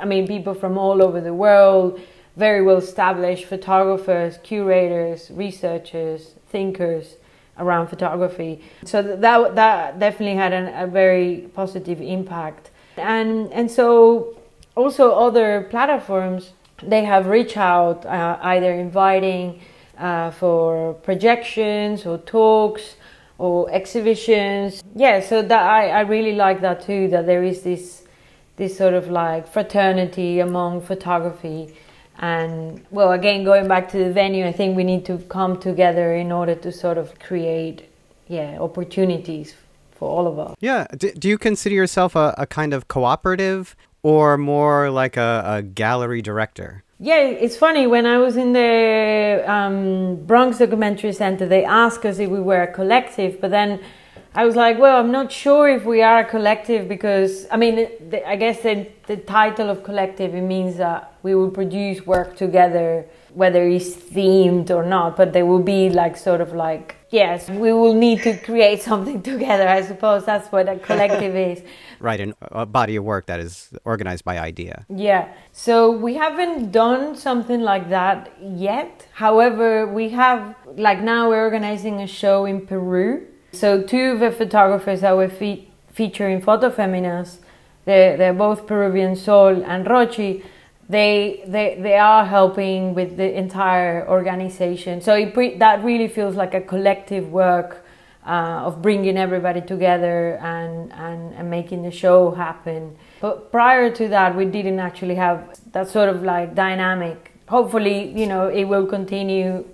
[0.00, 2.00] I mean, people from all over the world
[2.36, 7.16] very well established photographers, curators, researchers, thinkers
[7.58, 8.60] around photography.
[8.84, 12.70] So that that definitely had an, a very positive impact.
[12.96, 14.36] And and so
[14.76, 19.60] also other platforms they have reached out uh, either inviting
[19.98, 22.96] uh, for projections or talks
[23.38, 24.82] or exhibitions.
[24.94, 27.08] Yeah, so that I, I really like that too.
[27.08, 28.02] That there is this
[28.56, 31.74] this sort of like fraternity among photography
[32.18, 36.14] and well, again, going back to the venue, I think we need to come together
[36.14, 37.88] in order to sort of create,
[38.28, 39.54] yeah, opportunities
[39.92, 40.54] for all of us.
[40.60, 40.86] Yeah.
[40.96, 45.62] Do, do you consider yourself a, a kind of cooperative or more like a, a
[45.62, 46.84] gallery director?
[47.00, 47.86] Yeah, it's funny.
[47.88, 52.62] When I was in the um, Bronx Documentary Center, they asked us if we were
[52.62, 53.80] a collective, but then
[54.32, 57.88] I was like, well, I'm not sure if we are a collective because, I mean,
[58.24, 63.06] I guess the, the title of collective, it means that we will produce work together,
[63.34, 67.72] whether it's themed or not, but there will be like sort of like, yes, we
[67.72, 69.68] will need to create something together.
[69.68, 71.62] I suppose that's what a collective is.
[72.00, 74.84] Right, and a body of work that is organized by idea.
[74.90, 75.32] Yeah.
[75.52, 79.06] So we haven't done something like that yet.
[79.14, 84.32] However, we have, like now we're organizing a show in Peru so two of the
[84.32, 87.38] photographers that were fe- featuring Fotofeminas,
[87.84, 90.42] they're, they're both Peruvian, Sol and Rochi,
[90.88, 95.00] they, they, they are helping with the entire organization.
[95.00, 97.84] So pre- that really feels like a collective work
[98.26, 102.96] uh, of bringing everybody together and, and, and making the show happen.
[103.20, 107.32] But prior to that, we didn't actually have that sort of like dynamic.
[107.48, 109.64] Hopefully, you know, it will continue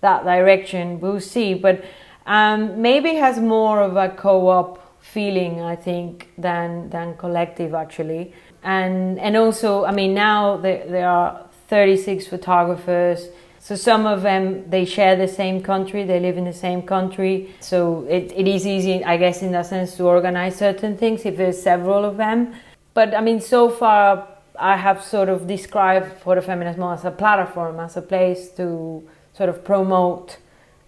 [0.00, 1.00] that direction.
[1.00, 1.54] We'll see.
[1.54, 1.84] But
[2.26, 8.32] um, maybe has more of a co-op feeling, I think, than than collective actually.
[8.64, 13.28] And and also, I mean, now there, there are 36 photographers.
[13.60, 17.54] So some of them they share the same country, they live in the same country.
[17.60, 21.36] So it, it is easy, I guess, in that sense, to organize certain things if
[21.36, 22.54] there's several of them.
[22.94, 27.10] But I mean, so far I have sort of described for the Fotofeminismo as a
[27.10, 29.02] platform, as a place to
[29.34, 30.38] sort of promote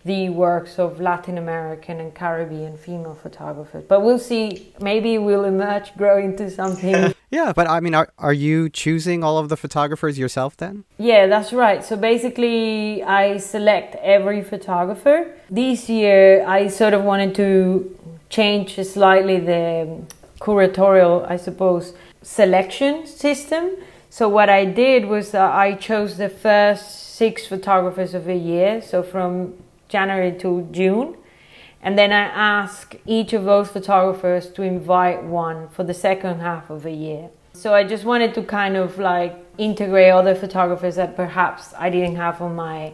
[0.06, 3.84] the works of Latin American and Caribbean female photographers.
[3.88, 4.72] But we'll see.
[4.80, 7.12] Maybe we'll emerge, grow into something.
[7.30, 10.84] yeah, but I mean, are, are you choosing all of the photographers yourself then?
[10.96, 11.84] Yeah, that's right.
[11.84, 15.34] So basically, I select every photographer.
[15.50, 17.98] This year, I sort of wanted to
[18.30, 20.02] change slightly the
[20.40, 23.70] curatorial, I suppose, selection system.
[24.08, 28.80] So what I did was uh, I chose the first six photographers of a year.
[28.80, 29.54] So from
[29.88, 31.16] January to June.
[31.82, 36.70] And then I ask each of those photographers to invite one for the second half
[36.70, 37.30] of the year.
[37.52, 42.16] So I just wanted to kind of like integrate other photographers that perhaps I didn't
[42.16, 42.92] have on my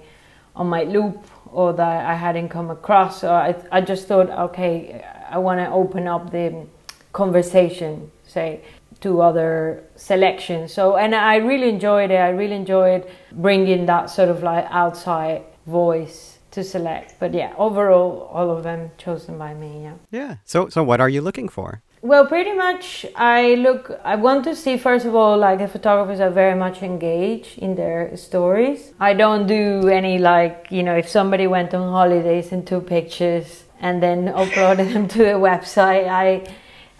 [0.54, 3.20] on my loop or that I hadn't come across.
[3.20, 6.66] So I, I just thought, okay, I want to open up the
[7.12, 8.60] conversation, say,
[9.00, 10.72] to other selections.
[10.72, 12.16] So, and I really enjoyed it.
[12.16, 17.16] I really enjoyed bringing that sort of like outside voice to select.
[17.18, 19.82] But yeah, overall, all of them chosen by me.
[19.82, 19.94] Yeah.
[20.10, 20.36] Yeah.
[20.44, 21.82] So, so what are you looking for?
[22.04, 23.92] Well, pretty much, I look.
[24.02, 27.76] I want to see first of all, like the photographers are very much engaged in
[27.76, 28.92] their stories.
[28.98, 33.64] I don't do any like you know, if somebody went on holidays and took pictures
[33.80, 36.44] and then uploaded them to the website, I.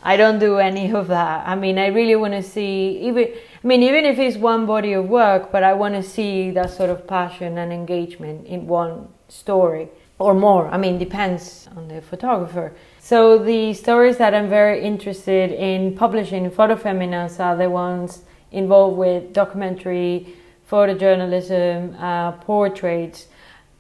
[0.05, 1.47] I don't do any of that.
[1.47, 3.29] I mean, I really want to see even.
[3.63, 6.71] I mean, even if it's one body of work, but I want to see that
[6.71, 10.69] sort of passion and engagement in one story or more.
[10.69, 12.73] I mean, depends on the photographer.
[13.01, 18.97] So the stories that I'm very interested in publishing in Fotofeminas are the ones involved
[18.99, 20.35] with documentary
[20.71, 23.27] photojournalism, uh, portraits,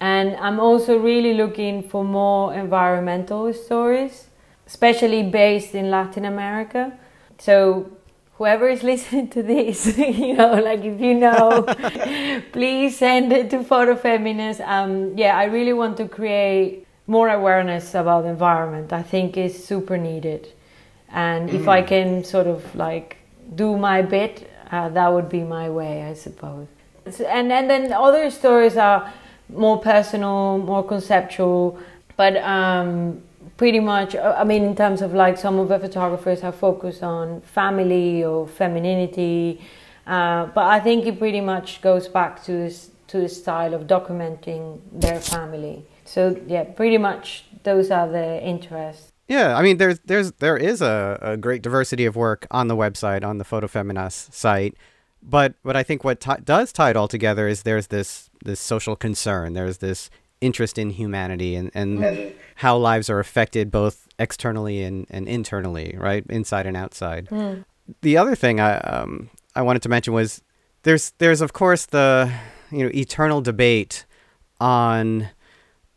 [0.00, 4.26] and I'm also really looking for more environmental stories,
[4.66, 6.98] especially based in Latin America.
[7.38, 7.88] So
[8.43, 11.62] whoever is listening to this, you know, like if you know,
[12.53, 14.59] please send it to Fotofeminas.
[14.66, 18.93] Um, yeah, I really want to create more awareness about the environment.
[18.93, 20.49] I think is super needed,
[21.11, 21.55] and mm.
[21.55, 21.86] if I mm.
[21.86, 23.18] can sort of like
[23.55, 26.66] do my bit, uh, that would be my way, I suppose.
[27.07, 29.12] And and then other stories are
[29.49, 31.78] more personal, more conceptual,
[32.16, 33.22] but um,
[33.57, 37.03] pretty much uh, i mean in terms of like some of the photographers have focused
[37.03, 39.61] on family or femininity
[40.07, 43.82] uh, but i think it pretty much goes back to this to the style of
[43.86, 45.84] documenting their family.
[46.07, 49.12] So yeah pretty much those are the interests.
[49.28, 52.76] Yeah i mean there's there's there is a, a great diversity of work on the
[52.76, 54.74] website on the Fotofeminas site
[55.22, 58.61] but but i think what t- does tie it all together is there's this this
[58.61, 59.53] social concern.
[59.53, 60.11] There's this
[60.43, 66.24] interest in humanity and, and how lives are affected both externally and, and internally, right?
[66.28, 67.26] Inside and outside.
[67.26, 67.64] Mm.
[68.03, 70.43] The other thing I um, I wanted to mention was
[70.82, 72.32] there's there's of course the
[72.70, 74.05] you know eternal debate
[74.61, 75.28] on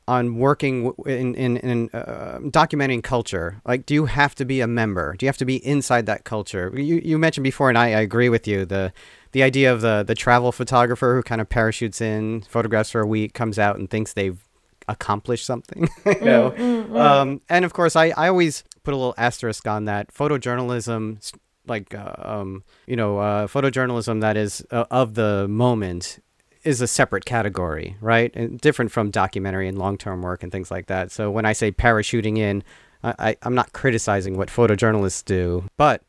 [0.07, 3.61] on working in in, in uh, documenting culture.
[3.65, 5.15] Like, do you have to be a member?
[5.15, 6.71] Do you have to be inside that culture?
[6.75, 8.65] You you mentioned before, and I, I agree with you.
[8.65, 8.93] The
[9.35, 13.05] the idea of the the travel photographer who kind of parachutes in, photographs for a
[13.05, 14.39] week, comes out and thinks they've
[14.87, 15.89] accomplished something.
[16.05, 16.51] you mm, know?
[16.51, 20.13] Mm, mm, um, and of course, I, I always put a little asterisk on that.
[20.13, 21.33] Photojournalism,
[21.67, 26.19] like uh, um, you know, uh, photojournalism that is uh, of the moment
[26.63, 28.33] is a separate category, right?
[28.37, 31.11] And different from documentary and long term work and things like that.
[31.11, 32.63] So when I say parachuting in,
[33.03, 36.03] I, I, am not criticizing what photojournalists do, but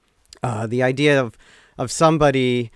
[0.45, 1.37] uh, the idea of
[1.77, 2.71] of somebody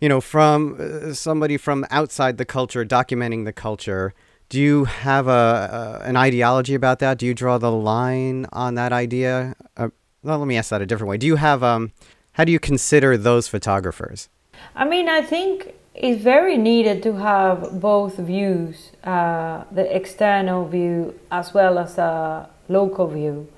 [0.00, 4.14] you know, from uh, somebody from outside the culture documenting the culture.
[4.48, 7.18] Do you have a, a, an ideology about that?
[7.18, 9.54] Do you draw the line on that idea?
[9.76, 9.88] Uh,
[10.22, 11.18] well, let me ask that a different way.
[11.18, 11.92] Do you have um,
[12.32, 14.28] how do you consider those photographers?
[14.74, 21.18] I mean, I think it's very needed to have both views, uh, the external view
[21.30, 23.48] as well as a local view,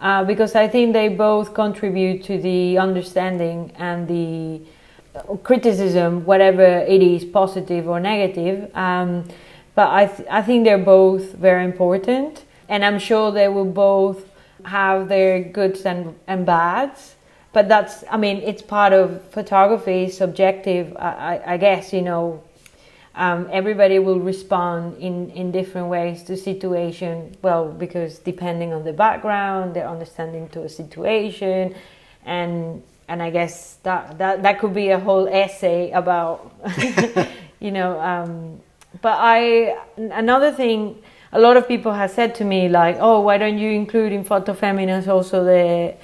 [0.00, 4.62] uh, because I think they both contribute to the understanding and the
[5.42, 8.74] criticism, whatever it is, positive or negative.
[8.74, 9.28] Um,
[9.74, 14.28] but I, th- I think they're both very important, and I'm sure they will both
[14.64, 17.14] have their goods and, and bads.
[17.52, 20.96] But that's, I mean, it's part of photography, subjective.
[20.96, 22.42] I, I, I guess, you know,
[23.16, 27.36] um, everybody will respond in, in different ways to situation.
[27.42, 31.74] Well, because depending on the background, their understanding to a situation,
[32.24, 36.54] and and I guess that that that could be a whole essay about
[37.60, 38.00] you know.
[38.00, 38.60] Um,
[39.02, 41.02] but I another thing
[41.32, 44.24] a lot of people have said to me like, oh, why don't you include in
[44.24, 45.94] Fotofeminas also the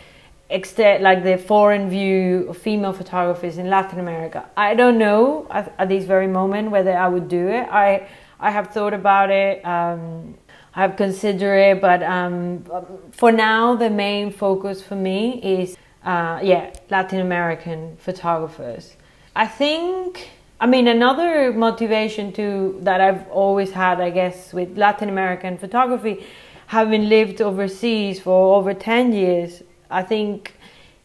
[0.50, 4.44] extent like the foreign view of female photographers in Latin America?
[4.56, 7.68] I don't know at, at this very moment whether I would do it.
[7.70, 8.08] I
[8.40, 9.64] I have thought about it.
[9.64, 10.34] Um,
[10.74, 12.64] I have considered it, but um,
[13.12, 18.96] for now, the main focus for me is uh, yeah, Latin American photographers.
[19.34, 20.30] I think,
[20.60, 26.24] I mean, another motivation to that I've always had, I guess, with Latin American photography,
[26.68, 30.54] having lived overseas for over 10 years, I think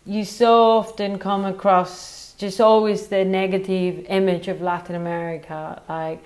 [0.06, 6.24] you so often come across just always the negative image of Latin America, like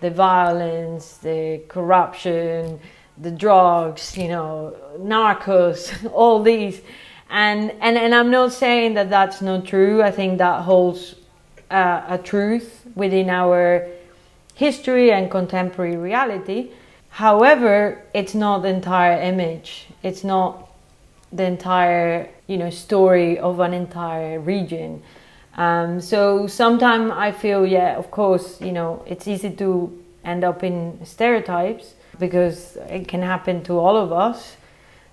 [0.00, 2.78] the violence, the corruption,
[3.16, 6.82] the drugs, you know, narcos, all these
[7.30, 10.02] and and and I'm not saying that that's not true.
[10.02, 11.14] I think that holds
[11.70, 13.86] uh, a truth within our
[14.54, 16.70] history and contemporary reality.
[17.10, 19.86] However, it's not the entire image.
[20.02, 20.70] It's not
[21.32, 25.02] the entire you know story of an entire region.
[25.58, 30.62] Um, so sometimes I feel, yeah, of course, you know, it's easy to end up
[30.62, 34.56] in stereotypes because it can happen to all of us.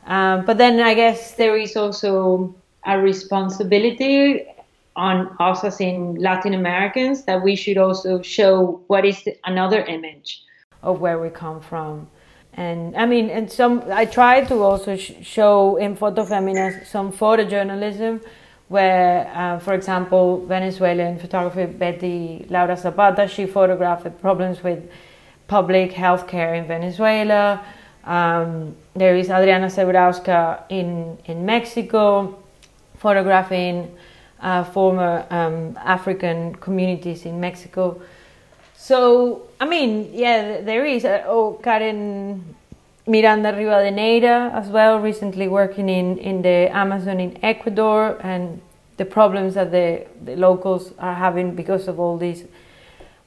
[0.05, 4.45] Um, but then I guess there is also a responsibility
[4.95, 9.83] on us as in Latin Americans that we should also show what is the, another
[9.83, 10.43] image
[10.83, 12.07] of where we come from.
[12.53, 18.21] And I mean, and some I try to also sh- show in Fotofeminas some photojournalism
[18.69, 24.89] where, uh, for example, Venezuelan photographer Betty Laura Zapata, she photographed problems with
[25.47, 27.61] public health care in Venezuela.
[28.05, 32.39] Um, there is Adriana Zehbrauskas in, in Mexico,
[32.97, 33.95] photographing
[34.41, 38.01] uh, former um, African communities in Mexico.
[38.75, 41.05] So, I mean, yeah, there is.
[41.05, 42.55] Uh, oh, Karen
[43.07, 48.61] Miranda Rivadeneira as well, recently working in, in the Amazon in Ecuador and
[48.97, 52.43] the problems that the, the locals are having because of all this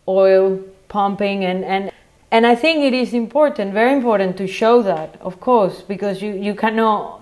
[0.06, 0.58] oil
[0.88, 1.92] pumping and, and
[2.30, 6.32] and I think it is important, very important to show that, of course, because you,
[6.32, 7.18] you cannot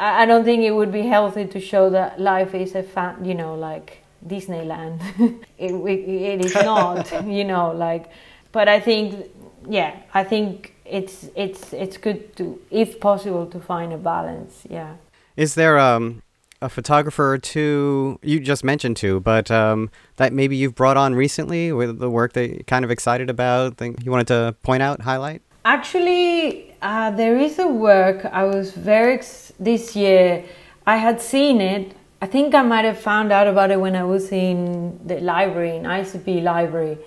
[0.00, 3.24] I, I don't think it would be healthy to show that life is a fan,
[3.24, 5.00] you know, like Disneyland.
[5.58, 8.10] it, it, it is not, you know, like
[8.52, 9.30] but I think
[9.68, 14.94] yeah, I think it's it's it's good to if possible to find a balance, yeah.
[15.36, 16.22] Is there um
[16.62, 21.14] a photographer or two you just mentioned two, but um, that maybe you've brought on
[21.14, 23.76] recently with the work that you're kind of excited about?
[23.76, 25.42] Think you wanted to point out, highlight?
[25.64, 30.44] Actually, uh, there is a work I was very ex- this year.
[30.86, 31.94] I had seen it.
[32.22, 35.76] I think I might have found out about it when I was in the library,
[35.76, 36.98] in ICP library.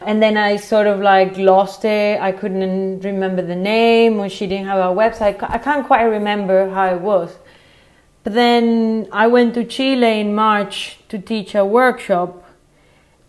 [0.00, 2.20] And then I sort of like lost it.
[2.20, 5.42] I couldn't remember the name, or she didn't have a website.
[5.48, 7.36] I can't quite remember how it was
[8.26, 12.44] but then I went to Chile in March to teach a workshop,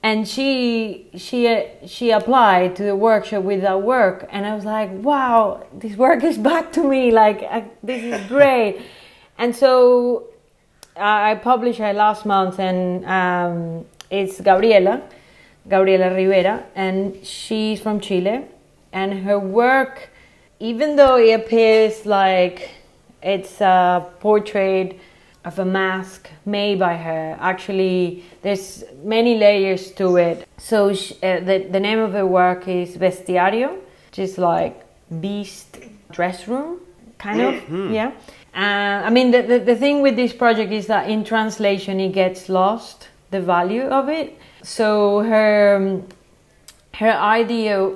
[0.01, 4.89] and she she she applied to the workshop with that work, and I was like,
[4.91, 7.11] wow, this work is back to me.
[7.11, 8.81] Like I, this is great,
[9.37, 10.23] and so
[10.95, 15.03] I published it last month, and um, it's Gabriela,
[15.69, 18.45] Gabriela Rivera, and she's from Chile,
[18.91, 20.09] and her work,
[20.59, 22.71] even though it appears like
[23.21, 24.99] it's a portrait
[25.45, 27.37] of a mask made by her.
[27.39, 30.47] Actually, there's many layers to it.
[30.57, 33.79] So she, uh, the, the name of her work is Bestiario,
[34.11, 34.85] just like
[35.21, 35.79] beast
[36.11, 36.81] dress room,
[37.17, 37.93] kind of, mm-hmm.
[37.93, 38.11] yeah.
[38.53, 42.11] Uh, I mean, the, the, the thing with this project is that in translation it
[42.11, 44.37] gets lost, the value of it.
[44.63, 46.01] So her,
[46.95, 47.93] her idea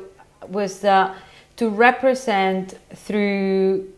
[0.47, 1.15] was uh,
[1.57, 3.91] to represent through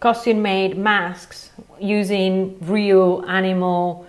[0.00, 4.06] costume made masks using real animal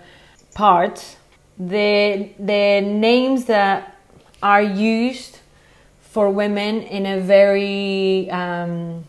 [0.54, 1.16] parts.
[1.58, 3.96] The, the names that
[4.42, 5.38] are used
[6.00, 9.04] for women in a very, um,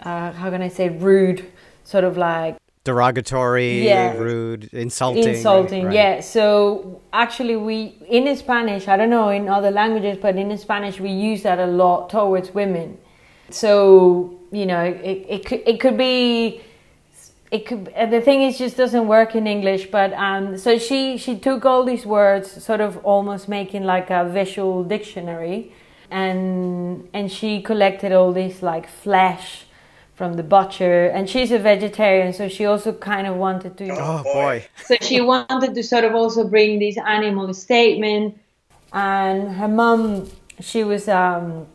[0.00, 1.44] uh, how can I say, rude,
[1.84, 4.14] sort of like derogatory, yeah.
[4.14, 5.28] rude, insulting.
[5.28, 6.20] Insulting, right, yeah.
[6.20, 11.10] So actually, we in Spanish, I don't know in other languages, but in Spanish we
[11.10, 12.98] use that a lot towards women.
[13.50, 16.60] So you know, it, it could it could be
[17.50, 21.36] it could the thing is just doesn't work in english but um so she she
[21.36, 25.72] took all these words sort of almost making like a visual dictionary
[26.10, 29.64] and and she collected all this like flesh
[30.14, 34.22] from the butcher and she's a vegetarian so she also kind of wanted to oh
[34.22, 34.64] boy.
[34.84, 38.38] So she wanted to sort of also bring this animal statement
[38.92, 40.28] and her mom
[40.60, 41.66] she was um,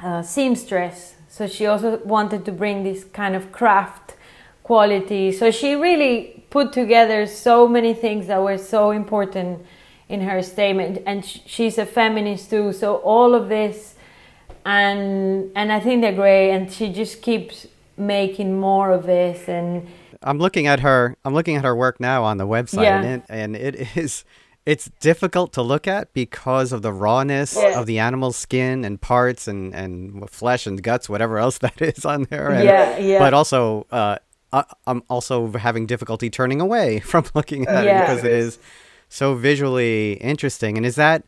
[0.00, 4.14] a seamstress so she also wanted to bring this kind of craft
[4.62, 5.32] quality.
[5.32, 9.66] So she really put together so many things that were so important
[10.08, 11.02] in her statement.
[11.04, 12.72] And she's a feminist too.
[12.72, 13.96] So all of this,
[14.64, 16.52] and and I think they're great.
[16.52, 17.66] And she just keeps
[17.96, 19.88] making more of this and.
[20.22, 21.16] I'm looking at her.
[21.24, 23.02] I'm looking at her work now on the website, yeah.
[23.02, 24.24] and, it, and it is
[24.66, 27.78] it's difficult to look at because of the rawness yeah.
[27.78, 32.04] of the animal's skin and parts and, and flesh and guts, whatever else that is
[32.04, 32.50] on there.
[32.50, 33.18] And, yeah, yeah.
[33.18, 34.16] But also, uh,
[34.52, 37.98] I, am also having difficulty turning away from looking at yeah.
[37.98, 38.58] it because it is
[39.08, 40.76] so visually interesting.
[40.76, 41.24] And is that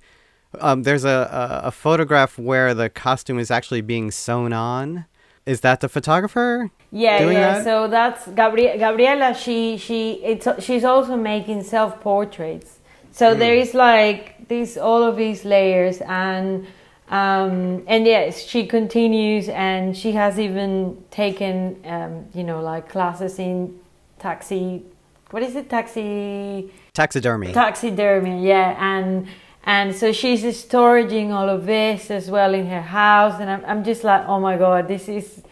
[0.61, 5.05] um, there's a, a, a photograph where the costume is actually being sewn on?
[5.45, 6.71] Is that the photographer?
[6.91, 7.33] Yeah, yeah.
[7.33, 7.65] That?
[7.65, 9.33] So that's Gabri- Gabriela.
[9.33, 12.76] She she it's she's also making self portraits.
[13.17, 13.39] So mm.
[13.39, 16.67] there is like these all of these layers and
[17.09, 23.39] um, and yes, she continues and she has even taken um, you know like classes
[23.39, 23.81] in
[24.19, 24.85] taxi.
[25.31, 25.71] What is it?
[25.71, 26.71] Taxi.
[26.93, 27.55] Taxidermy.
[27.55, 28.47] Taxidermy.
[28.47, 29.27] Yeah, and
[29.65, 33.83] and so she's storing all of this as well in her house, and I'm I'm
[33.83, 35.43] just like, oh my god, this is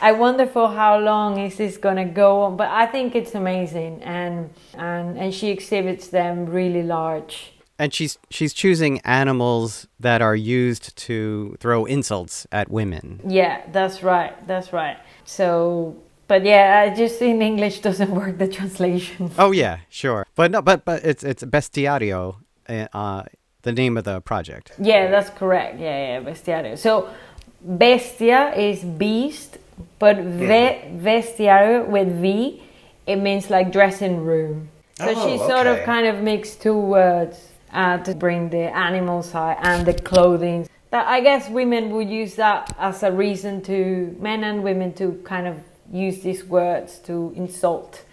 [0.00, 4.02] I wonder for how long is this gonna go on, but I think it's amazing,
[4.02, 7.52] and and and she exhibits them really large.
[7.78, 13.20] And she's she's choosing animals that are used to throw insults at women.
[13.26, 14.34] Yeah, that's right.
[14.46, 14.98] That's right.
[15.24, 15.96] So,
[16.28, 19.30] but yeah, I just in English doesn't work the translation.
[19.38, 20.26] Oh yeah, sure.
[20.34, 22.36] But no, but but it's it's bestiario,
[22.68, 23.24] eh, uh,
[23.62, 24.72] the name of the project.
[24.78, 25.80] Yeah, that's correct.
[25.80, 26.76] Yeah, yeah, bestiario.
[26.76, 27.08] So,
[27.78, 29.58] bestia is beast
[30.02, 32.60] but ve- vestiario with V,
[33.06, 34.68] it means like dressing room.
[34.98, 35.78] So oh, she sort okay.
[35.78, 37.38] of kind of mixed two words
[37.72, 42.34] uh, to bring the animal side and the clothing that I guess women would use
[42.34, 45.56] that as a reason to men and women to kind of
[45.92, 48.04] use these words to insult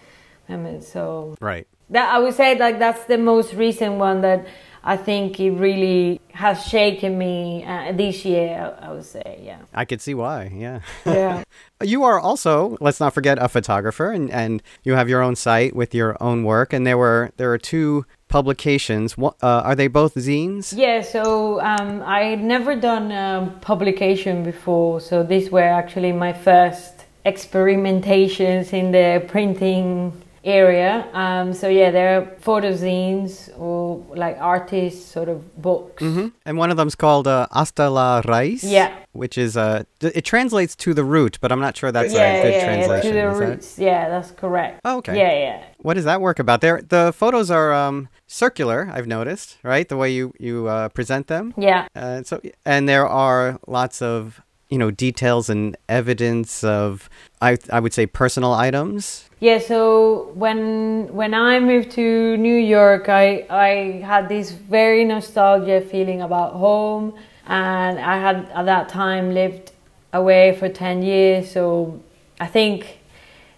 [0.48, 0.82] women.
[0.82, 1.66] So Right.
[1.90, 4.46] that I would say like that's the most recent one that
[4.82, 8.76] I think it really has shaken me uh, this year.
[8.80, 10.50] I would say, yeah, I could see why.
[10.54, 10.80] Yeah.
[11.04, 11.44] yeah.
[11.82, 15.74] You are also, let's not forget, a photographer, and, and you have your own site
[15.74, 16.74] with your own work.
[16.74, 19.16] And there were there are two publications.
[19.16, 20.74] What, uh, are they both zines?
[20.76, 26.34] Yeah, so um, I had never done um, publication before, so these were actually my
[26.34, 30.12] first experimentations in the printing
[30.44, 31.06] area.
[31.12, 36.02] Um, so yeah, there are photo zines or like artist sort of books.
[36.02, 38.60] hmm And one of them's called uh, Hasta la Raíz.
[38.62, 38.94] Yeah.
[39.12, 42.42] Which is uh, it translates to the root, but I'm not sure that's yeah, a
[42.42, 43.12] good yeah, translation.
[43.12, 43.78] to the is that- roots.
[43.78, 44.80] Yeah, that's correct.
[44.84, 45.16] Oh, okay.
[45.18, 45.64] Yeah, yeah.
[45.78, 46.60] What does that work about?
[46.60, 48.88] There, the photos are um, circular.
[48.92, 49.88] I've noticed, right?
[49.88, 51.54] The way you you uh, present them.
[51.56, 51.88] Yeah.
[51.96, 54.40] Uh, so, and there are lots of
[54.70, 57.10] you know details and evidence of
[57.42, 59.28] I I would say personal items.
[59.40, 65.80] Yeah, so when when I moved to New York, I I had this very nostalgia
[65.80, 67.14] feeling about home,
[67.46, 69.72] and I had at that time lived
[70.12, 71.50] away for ten years.
[71.50, 72.00] So
[72.38, 73.00] I think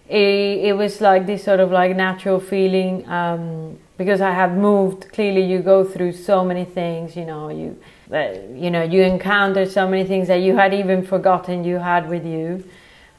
[0.09, 5.11] it, it was like this sort of like natural feeling um, because I had moved.
[5.13, 7.15] Clearly, you go through so many things.
[7.15, 7.77] You know, you
[8.13, 12.25] you know you encounter so many things that you had even forgotten you had with
[12.25, 12.63] you.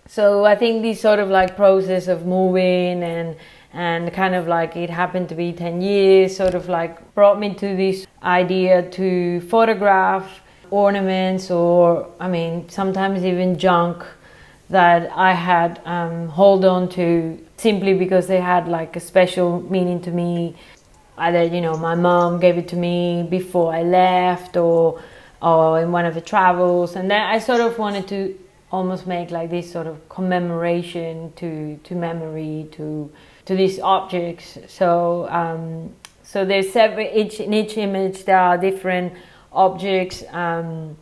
[0.06, 3.36] So I think this sort of like process of moving and
[3.72, 7.54] and kind of like it happened to be 10 years sort of like brought me
[7.54, 14.04] to this idea to photograph ornaments or I mean sometimes even junk
[14.70, 20.00] that I had um, hold on to simply because they had like a special meaning
[20.02, 20.54] to me
[21.18, 25.02] either you know my mom gave it to me before I left or
[25.42, 26.96] or in one of the travels.
[26.96, 28.38] And then I sort of wanted to
[28.72, 33.10] almost make like this sort of commemoration to to memory to
[33.44, 34.58] to these objects.
[34.68, 39.12] So um, so there's several each in each image there are different
[39.52, 40.24] objects.
[40.30, 40.96] Um,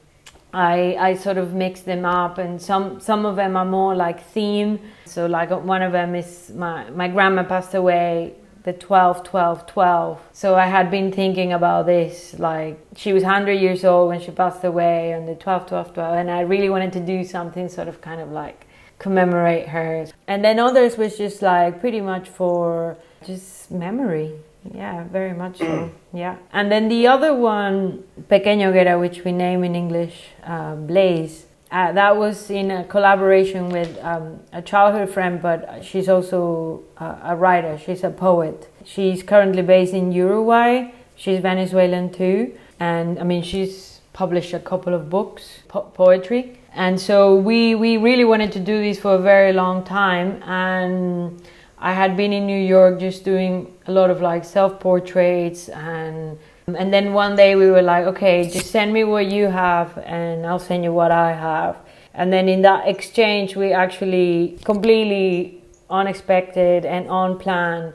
[0.54, 4.22] I, I sort of mix them up and some some of them are more like
[4.22, 4.80] theme.
[5.06, 8.34] So like one of them is my my grandma passed away
[8.64, 13.52] the 12 12 12 so i had been thinking about this like she was 100
[13.52, 16.92] years old when she passed away on the 12 12 12 and i really wanted
[16.92, 18.66] to do something sort of kind of like
[19.02, 20.06] commemorate her.
[20.28, 22.96] And then others was just like pretty much for
[23.26, 24.32] just memory.
[24.72, 25.90] Yeah very much so.
[26.12, 26.36] Yeah.
[26.52, 31.90] And then the other one pequeña hoguera which we name in english uh, blaze uh,
[31.92, 37.34] that was in a collaboration with um, a childhood friend, but she's also uh, a
[37.34, 37.78] writer.
[37.78, 38.68] She's a poet.
[38.84, 40.92] She's currently based in Uruguay.
[41.16, 46.58] She's Venezuelan too, and I mean she's published a couple of books, po- poetry.
[46.74, 51.42] And so we we really wanted to do this for a very long time, and
[51.78, 56.38] I had been in New York just doing a lot of like self portraits and
[56.66, 60.46] and then one day we were like, okay, just send me what you have and
[60.46, 61.76] I'll send you what I have.
[62.14, 67.92] And then in that exchange, we actually completely unexpected and on plan,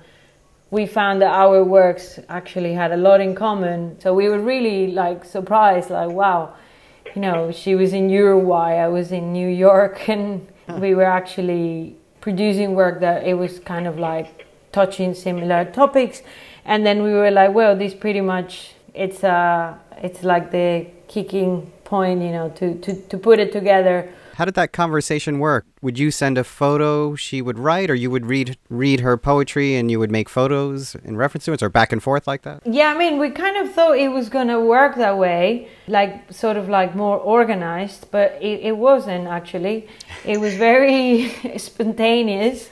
[0.70, 4.00] we found that our works actually had a lot in common.
[4.02, 6.54] So we were really like surprised, like, wow,
[7.16, 10.46] you know, she was in Uruguay, I was in New York, and
[10.80, 16.22] we were actually producing work that it was kind of like touching similar topics
[16.68, 21.72] and then we were like well this pretty much it's uh it's like the kicking
[21.84, 23.98] point you know to to, to put it together
[24.38, 25.66] How did that conversation work?
[25.82, 29.70] Would you send a photo she would write, or you would read read her poetry
[29.78, 32.58] and you would make photos in reference to it, or back and forth like that?
[32.80, 35.44] yeah i mean we kind of thought it was gonna work that way
[35.88, 36.12] like
[36.44, 39.78] sort of like more organized but it, it wasn't actually
[40.34, 41.08] it was very
[41.70, 42.70] spontaneous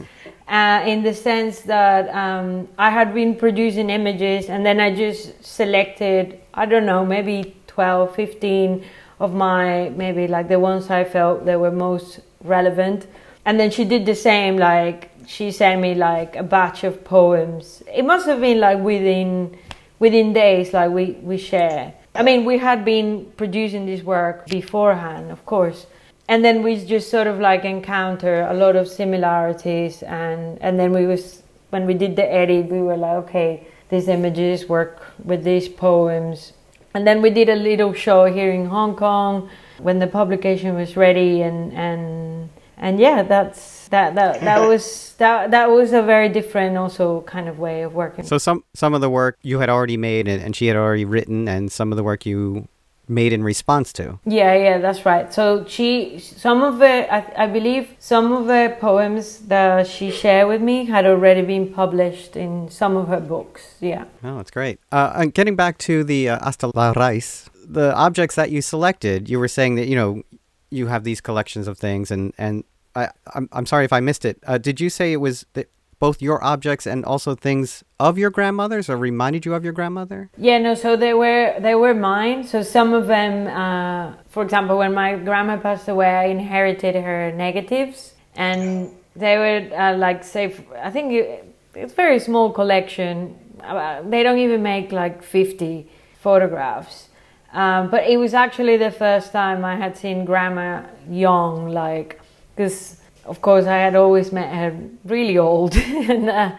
[0.48, 5.43] uh, in the sense that um, I had been producing images and then I just
[5.43, 8.86] selected, I don't know, maybe 12, 15
[9.20, 13.08] of my, maybe like the ones I felt that were most relevant.
[13.46, 17.82] And then she did the same, like she sent me like a batch of poems.
[17.91, 19.58] It must have been like within
[19.98, 21.93] within days, like we, we share.
[22.14, 25.88] I mean, we had been producing this work beforehand, of course
[26.28, 30.92] and then we just sort of like encounter a lot of similarities and and then
[30.92, 35.44] we was when we did the edit we were like okay these images work with
[35.44, 36.54] these poems.
[36.94, 39.50] And then we did a little show here in hong kong
[39.80, 45.52] when the publication was ready and and and yeah that's that that that was that
[45.52, 48.26] that was a very different also kind of way of working.
[48.26, 51.06] So some some of the work you had already made and, and she had already
[51.06, 52.68] written, and some of the work you
[53.08, 54.20] made in response to.
[54.26, 55.34] Yeah, yeah, that's right.
[55.34, 60.47] So she, some of the, I, I believe, some of the poems that she shared
[60.47, 63.76] with me had already been published in some of her books.
[63.80, 64.06] Yeah.
[64.24, 64.80] Oh, that's great.
[64.91, 69.30] Uh, and getting back to the uh, Hasta la Raíz, the objects that you selected,
[69.30, 70.24] you were saying that you know
[70.70, 72.64] you have these collections of things, and and
[72.95, 74.39] I, I'm I'm sorry if I missed it.
[74.45, 75.70] Uh, did you say it was that
[76.06, 80.20] both your objects and also things of your grandmother's or reminded you of your grandmother?
[80.38, 80.76] Yeah, no.
[80.84, 82.39] So they were they were mine.
[82.51, 83.34] So some of them,
[83.64, 87.97] uh, for example, when my grandma passed away, I inherited her negatives,
[88.36, 88.62] and
[89.24, 90.43] they were uh, like say
[90.88, 91.26] I think it,
[91.82, 93.12] it's very small collection.
[93.64, 95.76] Uh, they don't even make like fifty
[96.26, 96.95] photographs.
[97.62, 100.70] Um, but it was actually the first time I had seen grandma
[101.10, 101.53] young,
[101.84, 102.10] like
[102.51, 105.76] because of course, I had always met her really old.
[105.78, 106.52] and, uh,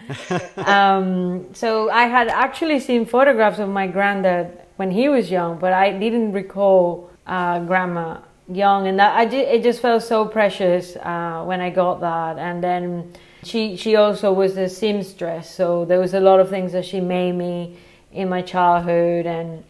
[0.57, 5.73] um, so I had actually seen photographs of my granddad when he was young, but
[5.73, 8.89] I didn't recall uh, grandma young.
[8.89, 12.39] And that I it just felt so precious uh, when I got that.
[12.39, 13.13] And then
[13.45, 17.01] she, she also was a seamstress, so there was a lot of things that she
[17.01, 17.79] made me
[18.13, 19.63] in my childhood and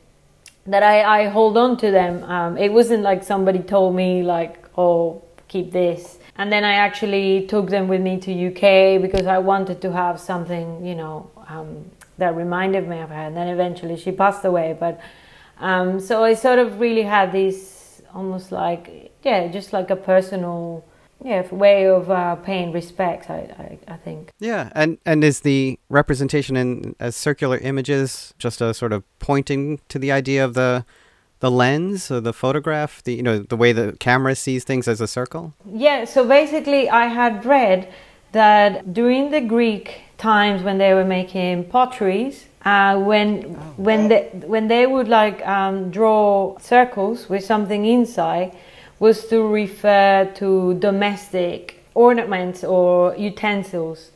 [0.67, 2.25] that I, I hold on to them.
[2.25, 7.47] Um, it wasn't like somebody told me like, oh, keep this and then I actually
[7.47, 11.91] took them with me to UK because I wanted to have something, you know, um,
[12.19, 13.15] that reminded me of her.
[13.15, 15.01] And then eventually she passed away, but
[15.59, 20.85] um, so I sort of really had this almost like yeah, just like a personal
[21.25, 23.31] yeah way of uh, paying respect.
[23.31, 24.31] I, I, I think.
[24.39, 29.81] Yeah, and and is the representation in as circular images just a sort of pointing
[29.89, 30.85] to the idea of the
[31.41, 35.01] the lens or the photograph, the you know the way the camera sees things as
[35.01, 35.55] a circle?
[35.71, 36.05] Yeah.
[36.05, 37.93] So basically, I had read
[38.33, 43.75] that during the Greek times when they were making potteries, uh, when oh.
[43.77, 48.57] when they when they would like um, draw circles with something inside,
[48.99, 54.11] was to refer to domestic ornaments or utensils,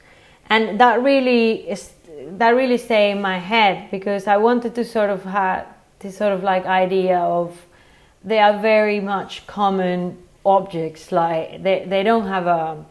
[0.49, 1.93] and that really is
[2.39, 5.67] that really stayed in my head because I wanted to sort of have
[6.01, 7.67] this sort of like idea of
[8.25, 12.85] they are very much common objects like they, they don't have a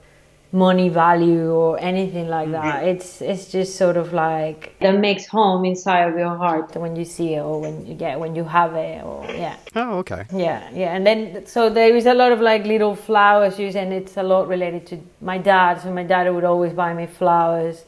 [0.52, 2.54] money value or anything like mm-hmm.
[2.54, 6.96] that it's it's just sort of like that makes home inside of your heart when
[6.96, 9.56] you see it or when you get when you have it or yeah.
[9.76, 10.26] Oh okay.
[10.34, 10.96] Yeah yeah.
[10.96, 14.24] And then so there is a lot of like little flowers used and it's a
[14.24, 15.82] lot related to my dad.
[15.82, 17.84] So my dad would always buy me flowers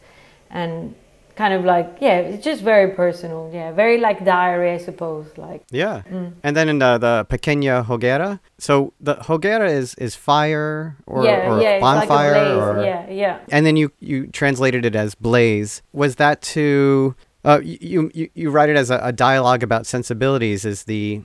[0.51, 0.93] and
[1.41, 5.63] kind of like yeah it's just very personal yeah very like diary i suppose like.
[5.71, 6.03] Yeah.
[6.09, 6.33] Mm.
[6.43, 8.39] and then in the, the pequeña hoguera.
[8.57, 13.39] So the hoguera is is fire or, yeah, or yeah, bonfire like or yeah yeah.
[13.49, 15.81] And then you you translated it as blaze.
[15.93, 20.65] Was that to uh, you, you you write it as a, a dialogue about sensibilities.
[20.65, 21.21] Is the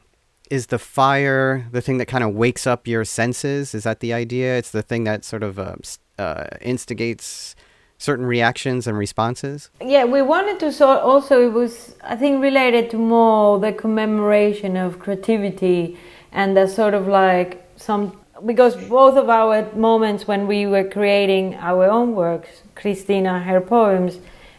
[0.50, 3.74] is the fire the thing that kind of wakes up your senses?
[3.74, 4.56] Is that the idea?
[4.56, 5.76] It's the thing that sort of uh,
[6.18, 7.55] uh, instigates
[7.99, 9.70] certain reactions and responses?
[9.80, 14.76] Yeah, we wanted to sort also it was I think related to more the commemoration
[14.76, 15.99] of creativity
[16.32, 21.55] and the sort of like some because both of our moments when we were creating
[21.55, 24.18] our own works, Christina her poems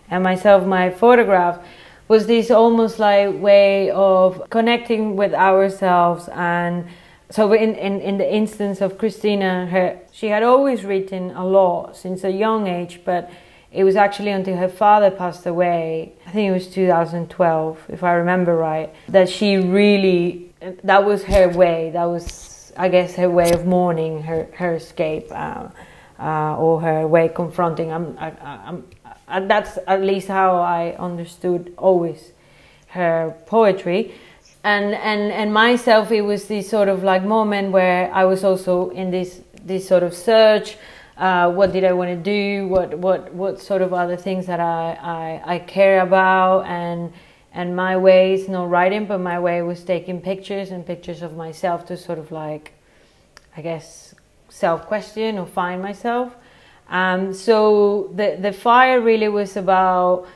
[0.10, 1.60] and myself my photograph
[2.08, 6.88] was this almost like way of connecting with ourselves and
[7.30, 11.98] so in, in, in the instance of Christina, her, she had always written a lot
[11.98, 13.30] since a young age, but
[13.72, 18.14] it was actually until her father passed away, I think it was 2012, if I
[18.14, 20.54] remember right, that she really,
[20.84, 25.28] that was her way, that was, I guess, her way of mourning, her, her escape,
[25.32, 25.68] uh,
[26.20, 27.92] uh, or her way confronting.
[27.92, 28.86] I'm, I, I'm,
[29.28, 32.32] I, that's at least how I understood always
[32.88, 34.16] her poetry
[34.68, 38.90] and and and myself it was this sort of like moment where i was also
[38.90, 40.78] in this this sort of search
[41.18, 42.68] uh, what did i want to do?
[42.68, 46.66] What what what sort of other things that i i, I care about?
[46.68, 47.12] And
[47.54, 51.36] and my way is not writing but my way was taking pictures and pictures of
[51.36, 52.74] myself to sort of like
[53.56, 54.14] i guess
[54.50, 56.36] self question or find myself.
[56.88, 60.28] Um, so the the fire really was about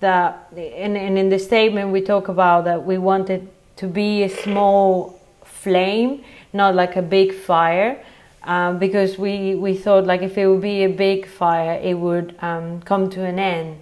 [0.00, 4.28] that and, and in the statement we talk about that we wanted to be a
[4.28, 8.04] small flame, not like a big fire.
[8.44, 12.34] Um, because we, we thought like if it would be a big fire, it would
[12.40, 13.78] um, come to an end.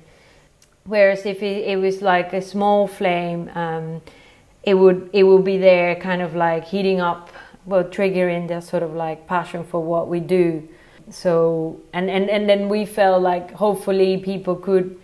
[0.84, 4.02] Whereas if it, it was like a small flame, um,
[4.62, 7.30] it would it would be there, kind of like heating up,
[7.64, 10.68] well, triggering that sort of like passion for what we do.
[11.10, 14.98] So and and and then we felt like hopefully people could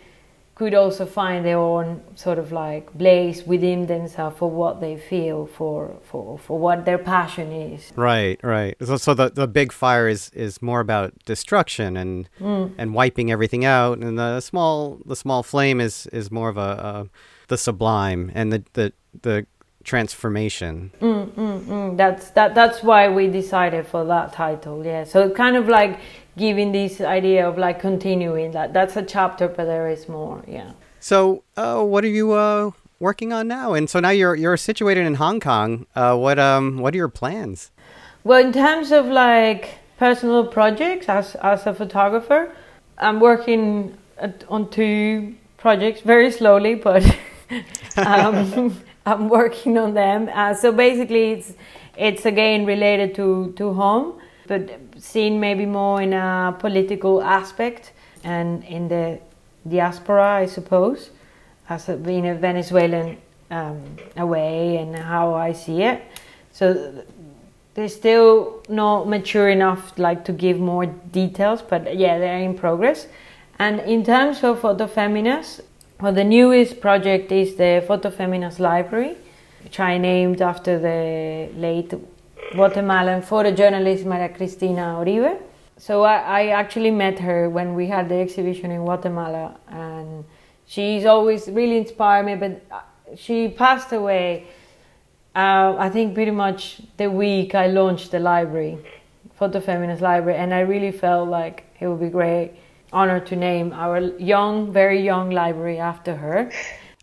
[0.54, 5.46] could also find their own sort of like place within themselves for what they feel
[5.46, 10.08] for for for what their passion is right right so, so the, the big fire
[10.08, 12.70] is is more about destruction and mm.
[12.76, 16.60] and wiping everything out and the small the small flame is is more of a,
[16.60, 17.08] a
[17.48, 18.92] the sublime and the the
[19.22, 19.46] the
[19.84, 21.96] transformation mm, mm, mm.
[21.96, 25.98] that's that that's why we decided for that title yeah so kind of like
[26.36, 30.72] giving this idea of like continuing that that's a chapter but there is more yeah.
[31.00, 32.70] So uh, what are you uh,
[33.00, 33.74] working on now?
[33.74, 35.86] And so now you're you're situated in hong kong.
[35.94, 37.70] Uh, what um what are your plans?
[38.24, 42.50] Well in terms of like personal projects as as a photographer
[42.98, 47.04] i'm working at, on two projects very slowly but
[47.96, 48.76] um,
[49.06, 50.28] i'm working on them.
[50.32, 51.52] Uh, so basically it's
[51.96, 54.62] it's again related to to home but
[55.02, 57.92] seen maybe more in a political aspect
[58.24, 59.18] and in the
[59.68, 61.10] diaspora, I suppose,
[61.68, 63.18] as a, being a Venezuelan
[63.50, 63.82] um,
[64.16, 66.02] away and how I see it.
[66.52, 67.04] So
[67.74, 73.08] they're still not mature enough like to give more details, but yeah, they're in progress.
[73.58, 75.60] And in terms of Fotofeminas,
[76.00, 79.16] well, the newest project is the Fotofeminas Library,
[79.64, 81.92] which I named after the late
[82.52, 85.40] Guatemalan photojournalist Maria Cristina Orive.
[85.78, 90.24] So I, I, actually met her when we had the exhibition in Guatemala, and
[90.66, 92.34] she's always really inspired me.
[92.36, 92.82] But uh,
[93.16, 94.46] she passed away,
[95.34, 98.78] uh, I think, pretty much the week I launched the library,
[99.40, 102.52] Fotofeminas Library, and I really felt like it would be great
[102.92, 106.50] honor to name our young, very young library after her.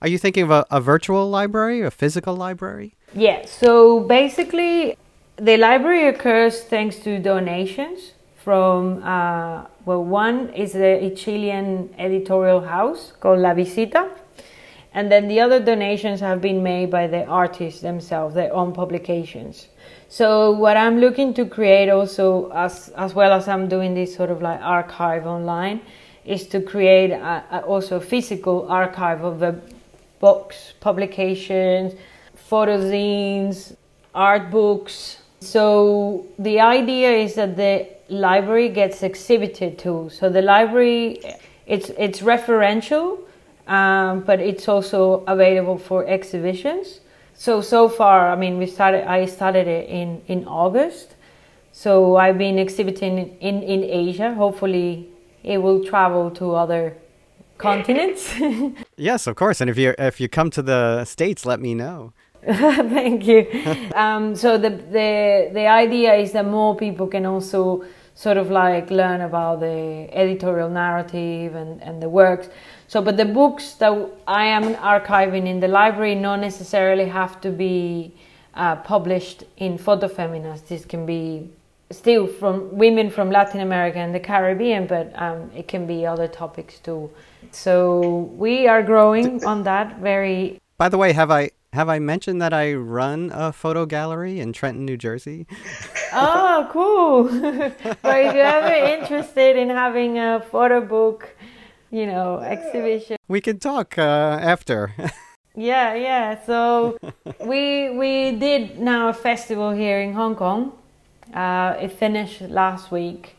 [0.01, 2.95] Are you thinking of a, a virtual library, a physical library?
[3.13, 3.45] Yeah.
[3.45, 4.95] So basically,
[5.39, 13.13] the library occurs thanks to donations from, uh, well, one is the Chilean editorial house
[13.19, 14.09] called La Visita.
[14.93, 19.67] And then the other donations have been made by the artists themselves, their own publications.
[20.07, 24.31] So what I'm looking to create also, as as well as I'm doing this sort
[24.31, 25.81] of like archive online,
[26.25, 29.61] is to create a, a, also a physical archive of the
[30.19, 31.93] books, publications,
[32.33, 33.75] photo zines,
[34.15, 40.09] art books, so the idea is that the library gets exhibited too.
[40.11, 41.21] So the library,
[41.65, 43.19] it's it's referential,
[43.67, 46.99] um, but it's also available for exhibitions.
[47.35, 49.09] So so far, I mean, we started.
[49.09, 51.15] I started it in in August.
[51.71, 54.33] So I've been exhibiting in in Asia.
[54.33, 55.07] Hopefully,
[55.43, 56.97] it will travel to other
[57.57, 58.33] continents.
[58.97, 59.61] yes, of course.
[59.61, 62.11] And if you if you come to the states, let me know.
[62.45, 63.47] Thank you.
[63.95, 67.83] um, so the, the the idea is that more people can also
[68.15, 72.49] sort of like learn about the editorial narrative and, and the works.
[72.87, 73.93] So, but the books that
[74.27, 78.13] I am archiving in the library not necessarily have to be
[78.55, 80.67] uh, published in Fotofeminas.
[80.67, 81.49] This can be
[81.91, 86.27] still from women from Latin America and the Caribbean, but um, it can be other
[86.27, 87.09] topics too.
[87.51, 90.59] So we are growing on that very.
[90.77, 94.53] By the way, have I have I mentioned that I run a photo gallery in
[94.53, 95.45] Trenton, New Jersey?
[96.13, 97.23] oh, cool.
[98.01, 101.35] but if you're ever interested in having a photo book,
[101.91, 103.17] you know, exhibition.
[103.27, 104.93] We can talk uh, after.
[105.55, 106.43] yeah, yeah.
[106.45, 106.97] So
[107.39, 110.73] we we did now a festival here in Hong Kong.
[111.33, 113.35] Uh, it finished last week.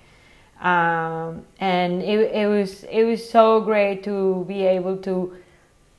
[0.60, 5.36] Um, and it, it was it was so great to be able to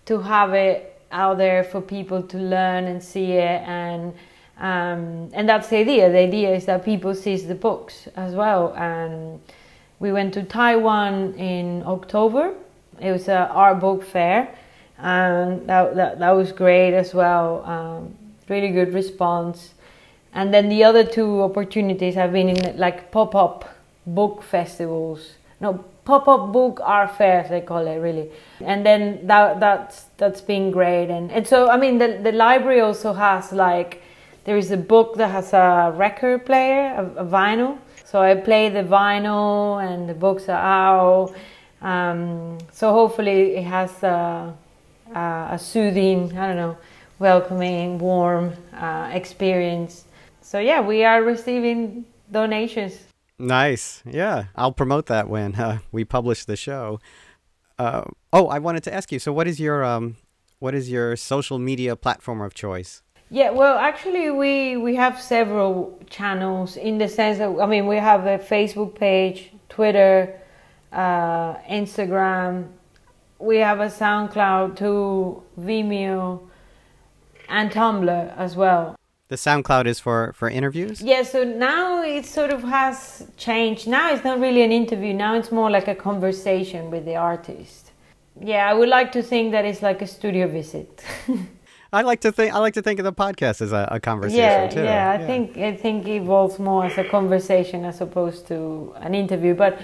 [0.05, 4.13] to have it out there for people to learn and see it and
[4.57, 6.11] um, and that's the idea.
[6.11, 9.41] The idea is that people see the books as well and
[9.99, 12.53] we went to taiwan in october.
[12.99, 14.55] It was an art book fair
[14.99, 18.15] and that, that, that was great as well um,
[18.47, 19.73] really good response.
[20.33, 23.67] And then the other two opportunities have been in like pop-up
[24.05, 25.33] book festivals.
[25.59, 28.29] No pop-up book art fairs they call it really.
[28.59, 32.79] And then that that's that's been great and, and so i mean the, the library
[32.79, 34.03] also has like
[34.43, 38.69] there is a book that has a record player a, a vinyl so i play
[38.69, 41.35] the vinyl and the books are out
[41.81, 44.55] um, so hopefully it has a,
[45.15, 46.77] a, a, soothing i don't know
[47.17, 50.05] welcoming warm uh, experience
[50.39, 52.99] so yeah we are receiving donations
[53.41, 54.03] Nice.
[54.05, 54.45] Yeah.
[54.55, 56.99] I'll promote that when uh, we publish the show.
[57.81, 59.17] Uh, oh, I wanted to ask you.
[59.17, 60.17] So, what is your um,
[60.59, 63.01] what is your social media platform of choice?
[63.31, 67.97] Yeah, well, actually, we we have several channels in the sense that I mean, we
[67.97, 70.39] have a Facebook page, Twitter,
[70.91, 72.67] uh, Instagram.
[73.39, 76.41] we have a SoundCloud to Vimeo
[77.49, 78.95] and Tumblr as well.
[79.31, 81.01] The SoundCloud is for for interviews.
[81.01, 83.87] Yeah, so now it sort of has changed.
[83.87, 85.13] Now it's not really an interview.
[85.13, 87.91] Now it's more like a conversation with the artist.
[88.41, 91.01] Yeah, I would like to think that it's like a studio visit.
[91.93, 94.43] I like to think I like to think of the podcast as a, a conversation
[94.43, 94.83] yeah, too.
[94.83, 99.15] Yeah, I think I think it evolves more as a conversation as opposed to an
[99.15, 99.53] interview.
[99.53, 99.79] But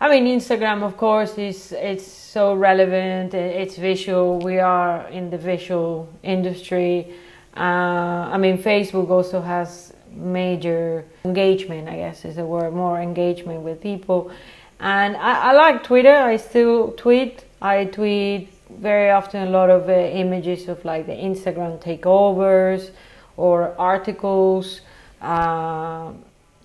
[0.00, 3.34] I mean, Instagram, of course, is it's so relevant.
[3.34, 4.38] It's visual.
[4.38, 7.12] We are in the visual industry.
[7.56, 11.88] Uh, I mean, Facebook also has major engagement.
[11.88, 12.72] I guess is a word.
[12.72, 14.30] More engagement with people,
[14.78, 16.14] and I, I like Twitter.
[16.14, 17.44] I still tweet.
[17.60, 22.90] I tweet very often a lot of uh, images of like the Instagram takeovers
[23.36, 24.80] or articles.
[25.20, 26.12] Uh,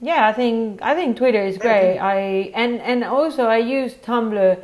[0.02, 1.98] yeah, I think I think Twitter is great.
[1.98, 4.60] I and and also I use Tumblr.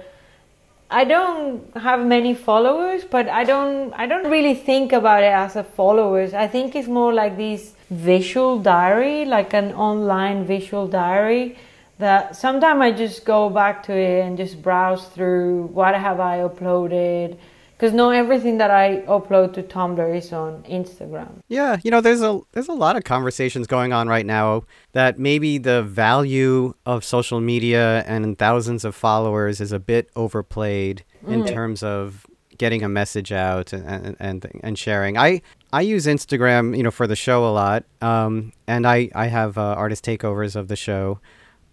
[0.93, 5.55] I don't have many followers, but I don't I don't really think about it as
[5.55, 6.33] a followers.
[6.33, 11.57] I think it's more like this visual diary, like an online visual diary
[11.99, 16.39] that sometimes I just go back to it and just browse through what have I
[16.39, 17.37] uploaded
[17.81, 21.41] because not everything that I upload to Tumblr is on Instagram.
[21.47, 25.17] Yeah, you know, there's a there's a lot of conversations going on right now that
[25.17, 31.33] maybe the value of social media and thousands of followers is a bit overplayed mm.
[31.33, 32.27] in terms of
[32.59, 35.17] getting a message out and, and and sharing.
[35.17, 35.41] I
[35.73, 39.57] I use Instagram, you know, for the show a lot, um, and I I have
[39.57, 41.19] uh, artist takeovers of the show,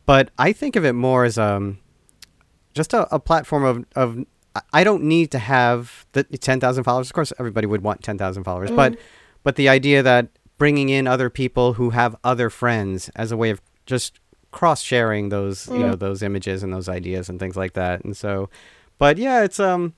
[0.07, 1.81] but I think of it more as um
[2.73, 4.25] just a, a platform of of
[4.73, 7.09] I don't need to have the 10,000 followers.
[7.09, 8.77] Of course, everybody would want 10,000 followers, mm.
[8.77, 8.97] but
[9.45, 10.29] but the idea that
[10.59, 14.19] bringing in other people who have other friends as a way of just
[14.51, 15.79] cross sharing those, mm.
[15.79, 18.05] you know, those images and those ideas and things like that.
[18.05, 18.51] And so,
[18.99, 19.95] but yeah, it's um,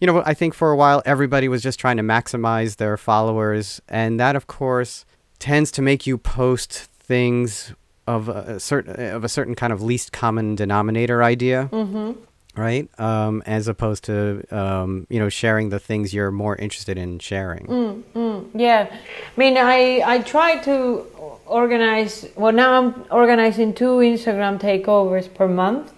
[0.00, 3.80] you know, I think for a while everybody was just trying to maximize their followers,
[3.88, 5.04] and that of course
[5.38, 7.74] tends to make you post things
[8.06, 11.68] of a certain of a certain kind of least common denominator idea.
[11.72, 12.12] Mm-hmm
[12.56, 12.88] right?
[13.00, 17.66] Um, as opposed to um, you know sharing the things you're more interested in sharing.
[17.66, 21.06] Mm, mm, yeah, I mean, I I try to
[21.46, 22.26] organize.
[22.36, 25.92] Well, now I'm organizing two Instagram takeovers per month,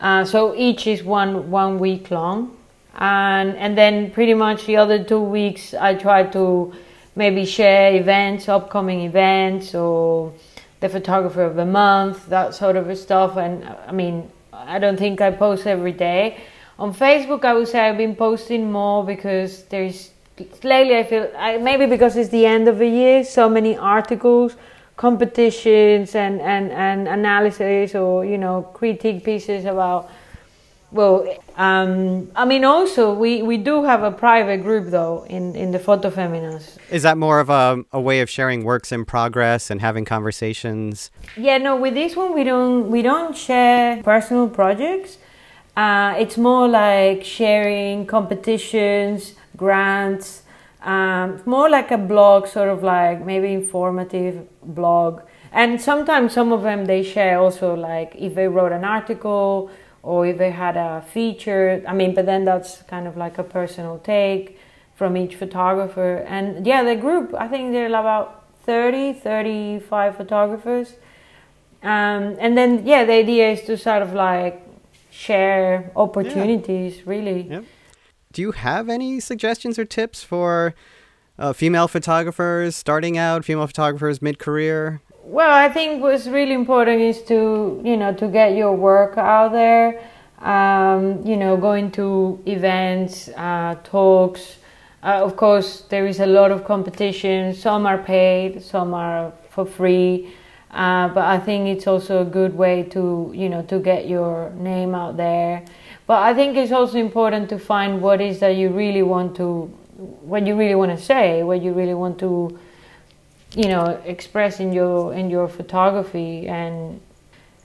[0.00, 2.56] uh, so each is one one week long,
[2.94, 6.72] and and then pretty much the other two weeks I try to
[7.16, 10.32] maybe share events, upcoming events, or
[10.78, 13.36] the photographer of the month, that sort of stuff.
[13.36, 14.30] And I mean,
[14.66, 16.38] I don't think I post every day.
[16.78, 20.10] On Facebook, I would say I've been posting more because there's
[20.62, 24.56] lately I feel I, maybe because it's the end of the year, so many articles,
[24.96, 30.10] competitions, and and and analysis or you know critique pieces about.
[30.92, 31.24] Well,
[31.56, 35.78] um, I mean, also we, we do have a private group though in, in the
[35.78, 36.78] Fotofeminas.
[36.90, 41.10] Is that more of a, a way of sharing works in progress and having conversations?
[41.36, 41.76] Yeah, no.
[41.76, 45.18] With this one, we don't we don't share personal projects.
[45.76, 50.42] Uh, it's more like sharing competitions, grants.
[50.82, 55.20] Um, more like a blog, sort of like maybe informative blog.
[55.52, 59.70] And sometimes some of them they share also like if they wrote an article
[60.02, 61.82] or if they had a feature.
[61.86, 64.58] I mean, but then that's kind of like a personal take
[64.94, 66.24] from each photographer.
[66.26, 70.94] And yeah, the group, I think they're about 30, 35 photographers.
[71.82, 74.62] Um, and then, yeah, the idea is to sort of like
[75.10, 77.02] share opportunities, yeah.
[77.06, 77.42] really.
[77.42, 77.64] Yep.
[78.32, 80.74] Do you have any suggestions or tips for
[81.38, 85.00] uh, female photographers starting out, female photographers mid career?
[85.30, 89.52] Well, I think what's really important is to you know to get your work out
[89.52, 90.02] there.
[90.40, 94.56] Um, you know, going to events, uh, talks.
[95.04, 97.54] Uh, of course, there is a lot of competition.
[97.54, 100.34] Some are paid, some are for free.
[100.72, 104.50] Uh, but I think it's also a good way to you know to get your
[104.58, 105.64] name out there.
[106.08, 109.70] But I think it's also important to find what is that you really want to,
[110.26, 112.58] what you really want to say, what you really want to
[113.54, 117.00] you know express in your in your photography and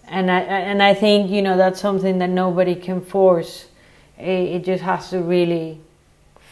[0.08, 3.68] and I and I think you know that's something that nobody can force.
[4.18, 5.82] It, it just has to really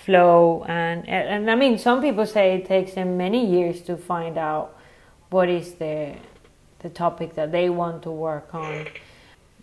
[0.06, 4.38] flow and and I mean some people say it takes them many years to find
[4.38, 4.76] out
[5.30, 6.16] what is the
[6.80, 8.88] the topic that they want to work on.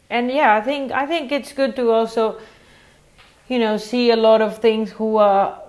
[0.09, 2.41] And yeah, I think I think it's good to also
[3.49, 5.61] you know see a lot of things who are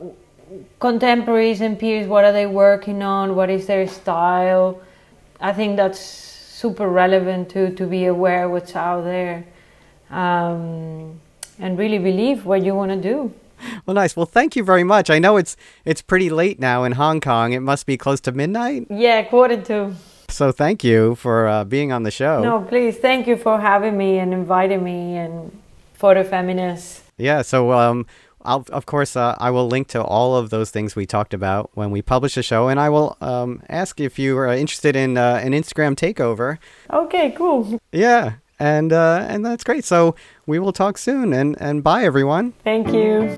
[0.79, 4.81] contemporaries and peers what are they working on what is their style
[5.39, 9.45] i think that's super relevant to to be aware what's out there
[10.11, 11.19] um,
[11.59, 13.33] and really believe what you want to do.
[13.85, 14.15] Well, nice.
[14.15, 15.09] Well, thank you very much.
[15.09, 17.53] I know it's it's pretty late now in Hong Kong.
[17.53, 18.87] It must be close to midnight.
[18.89, 19.93] Yeah, quarter to.
[20.29, 22.41] So thank you for uh, being on the show.
[22.41, 22.97] No, please.
[22.97, 25.51] Thank you for having me and inviting me and
[25.99, 27.01] Fotofeminas.
[27.17, 27.43] Yeah.
[27.43, 28.07] So um,
[28.43, 31.71] I'll, of course, uh, I will link to all of those things we talked about
[31.73, 35.17] when we publish the show, and I will um, ask if you are interested in
[35.17, 36.57] uh, an Instagram takeover.
[36.91, 37.79] Okay, cool.
[37.91, 39.85] Yeah, and uh, and that's great.
[39.85, 40.15] So
[40.45, 42.53] we will talk soon, and and bye, everyone.
[42.63, 43.37] Thank you.